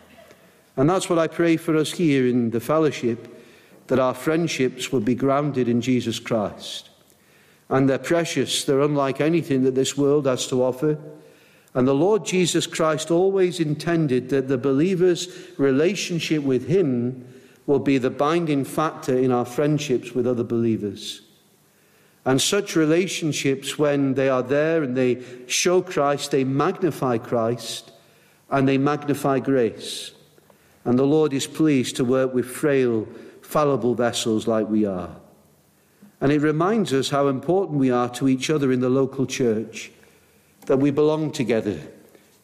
And 0.78 0.89
that's 0.89 1.10
what 1.10 1.19
I 1.19 1.28
pray 1.28 1.58
for 1.58 1.75
us 1.75 1.91
here 1.91 2.28
in 2.28 2.49
the 2.49 2.60
fellowship 2.60 3.32
that 3.88 3.99
our 3.99 4.13
friendships 4.13 4.91
will 4.91 5.01
be 5.01 5.15
grounded 5.15 5.69
in 5.69 5.82
Jesus 5.82 6.19
Christ 6.19 6.89
and 7.69 7.89
they're 7.89 7.97
precious. 7.97 8.63
They're 8.63 8.82
unlike 8.82 9.21
anything 9.21 9.63
that 9.63 9.75
this 9.75 9.97
world 9.97 10.28
has 10.28 10.47
to 10.47 10.63
offer. 10.63 10.97
And 11.73 11.88
the 11.88 11.95
Lord 11.95 12.25
Jesus 12.25 12.67
Christ 12.67 13.12
always 13.12 13.60
intended 13.60 14.30
that 14.30 14.47
the 14.47 14.58
believer's 14.58 15.28
relationship 15.58 16.43
with 16.43 16.67
Him 16.67 17.28
will 17.65 17.80
be 17.80 17.97
the 17.97 18.10
binding 18.10 18.63
factor 18.63 19.17
in 19.17 19.32
our 19.32 19.45
friendships 19.45 20.13
with 20.13 20.28
other 20.28 20.43
believers. 20.43 21.21
And 22.23 22.41
such 22.41 22.75
relationships, 22.75 23.78
when 23.78 24.13
they 24.13 24.30
are 24.30 24.41
there 24.41 24.84
and 24.84 24.95
they 24.95 25.21
show 25.47 25.82
Christ, 25.82 26.32
they 26.32 26.43
magnify 26.43 27.17
Christ 27.17 27.91
and 28.49 28.67
they 28.67 28.78
magnify 28.78 29.39
grace. 29.39 30.12
And 30.86 30.97
the 30.97 31.06
Lord 31.06 31.34
is 31.34 31.45
pleased 31.45 31.95
to 31.97 32.06
work 32.06 32.34
with 32.34 32.45
frail, 32.45 33.08
fallible 33.41 33.95
vessels 33.95 34.47
like 34.47 34.69
we 34.69 34.86
are. 34.86 35.15
And 36.21 36.32
it 36.32 36.39
reminds 36.39 36.93
us 36.93 37.10
how 37.10 37.28
important 37.28 37.80
we 37.80 37.91
are 37.91 38.10
to 38.10 38.28
each 38.28 38.49
other 38.49 38.71
in 38.71 38.80
the 38.80 38.89
local 38.89 39.25
church, 39.25 39.91
that 40.65 40.78
we 40.78 40.91
belong 40.91 41.32
together, 41.32 41.80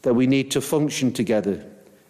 that 0.02 0.14
we 0.14 0.28
need 0.28 0.52
to 0.52 0.62
function 0.62 1.14
together. 1.14 1.66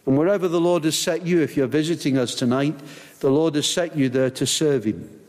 And 0.06 0.18
wherever 0.18 0.48
the 0.48 0.62
Lord 0.62 0.84
has 0.86 0.98
set 0.98 1.26
you, 1.26 1.42
if 1.42 1.56
you're 1.56 1.68
visiting 1.68 2.18
us 2.18 2.34
tonight, 2.34 2.80
the 3.20 3.30
Lord 3.30 3.56
has 3.56 3.70
set 3.70 3.96
you 3.96 4.10
there 4.10 4.32
to 4.32 4.48
serve 4.48 4.86
Him. 4.86 5.20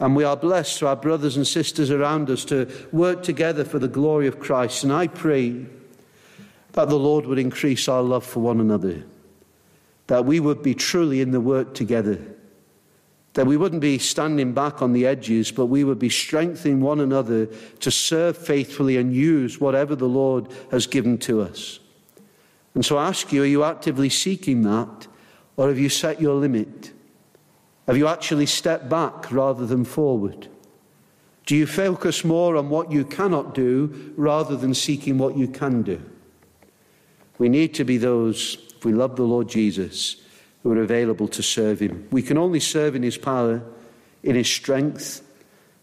And 0.00 0.16
we 0.16 0.24
are 0.24 0.36
blessed 0.36 0.78
to 0.78 0.88
our 0.88 0.96
brothers 0.96 1.36
and 1.36 1.46
sisters 1.46 1.90
around 1.90 2.30
us 2.30 2.44
to 2.46 2.70
work 2.92 3.22
together 3.22 3.64
for 3.64 3.78
the 3.78 3.88
glory 3.88 4.26
of 4.26 4.40
Christ. 4.40 4.84
And 4.84 4.92
I 4.92 5.06
pray 5.06 5.66
that 6.72 6.88
the 6.88 6.98
Lord 6.98 7.26
would 7.26 7.38
increase 7.38 7.88
our 7.88 8.02
love 8.02 8.24
for 8.24 8.40
one 8.40 8.60
another, 8.60 9.04
that 10.06 10.24
we 10.24 10.40
would 10.40 10.62
be 10.62 10.74
truly 10.74 11.20
in 11.20 11.30
the 11.30 11.40
work 11.40 11.74
together 11.74 12.35
that 13.36 13.46
we 13.46 13.58
wouldn't 13.58 13.82
be 13.82 13.98
standing 13.98 14.54
back 14.54 14.80
on 14.80 14.94
the 14.94 15.04
edges, 15.04 15.52
but 15.52 15.66
we 15.66 15.84
would 15.84 15.98
be 15.98 16.08
strengthening 16.08 16.80
one 16.80 17.00
another 17.00 17.44
to 17.80 17.90
serve 17.90 18.34
faithfully 18.34 18.96
and 18.96 19.14
use 19.14 19.60
whatever 19.60 19.94
the 19.94 20.08
Lord 20.08 20.48
has 20.70 20.86
given 20.86 21.18
to 21.18 21.42
us. 21.42 21.78
And 22.74 22.82
so 22.82 22.96
I 22.96 23.08
ask 23.08 23.30
you, 23.34 23.42
are 23.42 23.46
you 23.46 23.62
actively 23.62 24.08
seeking 24.08 24.62
that, 24.62 25.06
or 25.58 25.68
have 25.68 25.78
you 25.78 25.90
set 25.90 26.18
your 26.18 26.34
limit? 26.34 26.92
Have 27.86 27.98
you 27.98 28.08
actually 28.08 28.46
stepped 28.46 28.88
back 28.88 29.30
rather 29.30 29.66
than 29.66 29.84
forward? 29.84 30.48
Do 31.44 31.54
you 31.54 31.66
focus 31.66 32.24
more 32.24 32.56
on 32.56 32.70
what 32.70 32.90
you 32.90 33.04
cannot 33.04 33.54
do 33.54 34.14
rather 34.16 34.56
than 34.56 34.72
seeking 34.72 35.18
what 35.18 35.36
you 35.36 35.46
can 35.46 35.82
do? 35.82 36.00
We 37.36 37.50
need 37.50 37.74
to 37.74 37.84
be 37.84 37.98
those, 37.98 38.56
if 38.78 38.86
we 38.86 38.94
love 38.94 39.16
the 39.16 39.24
Lord 39.24 39.46
Jesus, 39.46 40.22
who 40.66 40.72
are 40.72 40.82
available 40.82 41.28
to 41.28 41.44
serve 41.44 41.78
him. 41.78 42.08
We 42.10 42.22
can 42.22 42.36
only 42.36 42.58
serve 42.58 42.96
in 42.96 43.04
his 43.04 43.16
power, 43.16 43.62
in 44.24 44.34
his 44.34 44.48
strength, 44.48 45.22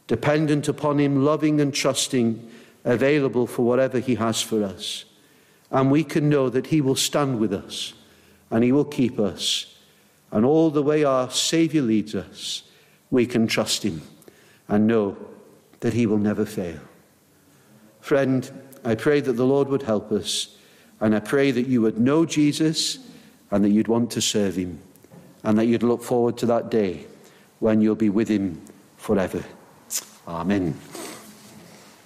dependent 0.07 0.67
upon 0.67 0.99
him, 0.99 1.23
loving 1.23 1.61
and 1.61 1.73
trusting, 1.73 2.51
available 2.83 3.47
for 3.47 3.61
whatever 3.61 3.99
he 3.99 4.15
has 4.15 4.41
for 4.41 4.61
us. 4.61 5.05
And 5.71 5.89
we 5.89 6.03
can 6.03 6.27
know 6.27 6.49
that 6.49 6.67
he 6.67 6.81
will 6.81 6.97
stand 6.97 7.39
with 7.39 7.53
us 7.53 7.93
and 8.51 8.61
he 8.61 8.73
will 8.73 8.83
keep 8.83 9.21
us. 9.21 9.73
And 10.33 10.43
all 10.43 10.69
the 10.69 10.83
way 10.83 11.05
our 11.05 11.31
Saviour 11.31 11.85
leads 11.85 12.13
us, 12.13 12.63
we 13.09 13.25
can 13.25 13.47
trust 13.47 13.83
him 13.83 14.01
and 14.67 14.85
know 14.85 15.15
that 15.79 15.93
he 15.93 16.05
will 16.05 16.17
never 16.17 16.45
fail. 16.45 16.81
Friend, 18.01 18.51
I 18.83 18.95
pray 18.95 19.21
that 19.21 19.37
the 19.37 19.45
Lord 19.45 19.69
would 19.69 19.83
help 19.83 20.11
us, 20.11 20.57
and 20.99 21.15
I 21.15 21.21
pray 21.21 21.51
that 21.51 21.67
you 21.67 21.81
would 21.81 21.99
know 21.99 22.25
Jesus 22.25 22.99
and 23.53 23.63
that 23.63 23.69
you'd 23.69 23.87
want 23.87 24.09
to 24.09 24.19
serve 24.19 24.55
him 24.55 24.79
and 25.43 25.59
that 25.59 25.65
you'd 25.65 25.83
look 25.83 26.01
forward 26.01 26.35
to 26.39 26.47
that 26.47 26.71
day 26.71 27.05
when 27.59 27.82
you'll 27.82 27.93
be 27.93 28.09
with 28.09 28.28
him 28.28 28.59
forever. 28.97 29.43
Amen. 30.28 30.73